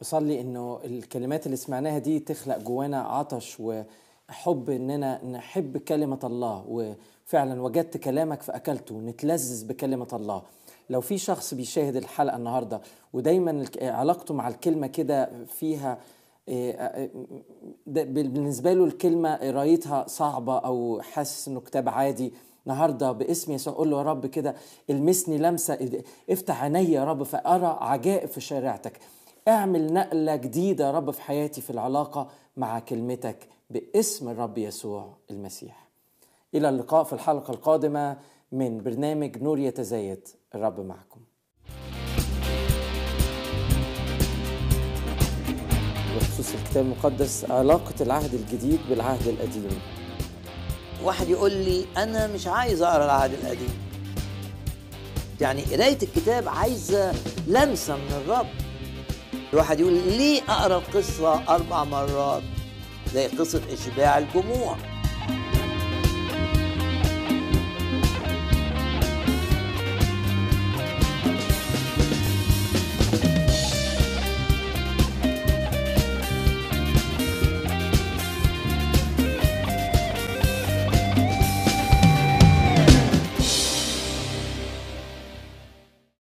بصلي 0.00 0.40
إنه 0.40 0.80
الكلمات 0.84 1.46
اللي 1.46 1.56
سمعناها 1.56 1.98
دي 1.98 2.18
تخلق 2.18 2.58
جوانا 2.58 3.00
عطش 3.00 3.56
وحب 3.60 4.70
إننا 4.70 5.24
نحب 5.24 5.78
كلمة 5.78 6.20
الله. 6.24 6.64
وفعلا 6.68 7.62
وجدت 7.62 7.96
كلامك 7.96 8.42
فأكلته 8.42 8.98
نتلذذ 8.98 9.66
بكلمة 9.66 10.08
الله. 10.12 10.42
لو 10.90 11.00
في 11.00 11.18
شخص 11.18 11.54
بيشاهد 11.54 11.96
الحلقة 11.96 12.36
النهارده 12.36 12.80
ودايما 13.12 13.64
علاقته 13.80 14.34
مع 14.34 14.48
الكلمة 14.48 14.86
كده 14.86 15.44
فيها 15.44 15.98
بالنسبة 17.86 18.72
له 18.72 18.84
الكلمة 18.84 19.36
قرايتها 19.36 20.06
صعبة 20.08 20.58
أو 20.58 21.00
حاسس 21.00 21.48
إنه 21.48 21.60
كتاب 21.60 21.88
عادي. 21.88 22.32
النهارده 22.66 23.12
باسم 23.12 23.52
يسوع 23.52 23.74
قول 23.74 23.90
له 23.90 23.98
يا 23.98 24.02
رب 24.02 24.26
كده 24.26 24.54
المسني 24.90 25.38
لمسة 25.38 26.02
افتح 26.30 26.62
عيني 26.62 26.92
يا 26.92 27.04
رب 27.04 27.22
فأرى 27.22 27.78
عجائب 27.80 28.28
في 28.28 28.40
شريعتك. 28.40 29.00
اعمل 29.48 29.92
نقلة 29.92 30.36
جديدة 30.36 30.86
يا 30.86 30.90
رب 30.90 31.10
في 31.10 31.22
حياتي 31.22 31.60
في 31.60 31.70
العلاقة 31.70 32.28
مع 32.56 32.78
كلمتك 32.78 33.48
باسم 33.70 34.28
الرب 34.28 34.58
يسوع 34.58 35.16
المسيح. 35.30 35.88
إلى 36.54 36.68
اللقاء 36.68 37.04
في 37.04 37.12
الحلقة 37.12 37.50
القادمة 37.50 38.18
من 38.52 38.82
برنامج 38.82 39.42
نور 39.42 39.58
يتزايد 39.58 40.28
الرب 40.54 40.80
معكم. 40.80 41.20
الكتاب 46.64 46.84
المقدس 46.84 47.44
علاقة 47.50 47.94
العهد 48.00 48.34
الجديد 48.34 48.80
بالعهد 48.88 49.28
القديم. 49.28 49.80
واحد 51.02 51.28
يقول 51.28 51.52
لي 51.52 51.84
أنا 51.96 52.26
مش 52.26 52.46
عايز 52.46 52.82
أقرأ 52.82 53.04
العهد 53.04 53.32
القديم. 53.32 53.74
يعني 55.40 55.62
قراية 55.62 55.98
الكتاب 56.02 56.48
عايزة 56.48 57.12
لمسة 57.46 57.96
من 57.96 58.12
الرب. 58.12 58.46
الواحد 59.52 59.80
يقول 59.80 59.92
ليه 59.92 60.42
أقرأ 60.48 60.78
القصة 60.78 61.48
أربع 61.48 61.84
مرات؟ 61.84 62.42
زي 63.14 63.26
قصة 63.26 63.60
إشباع 63.72 64.18
الجموع. 64.18 64.76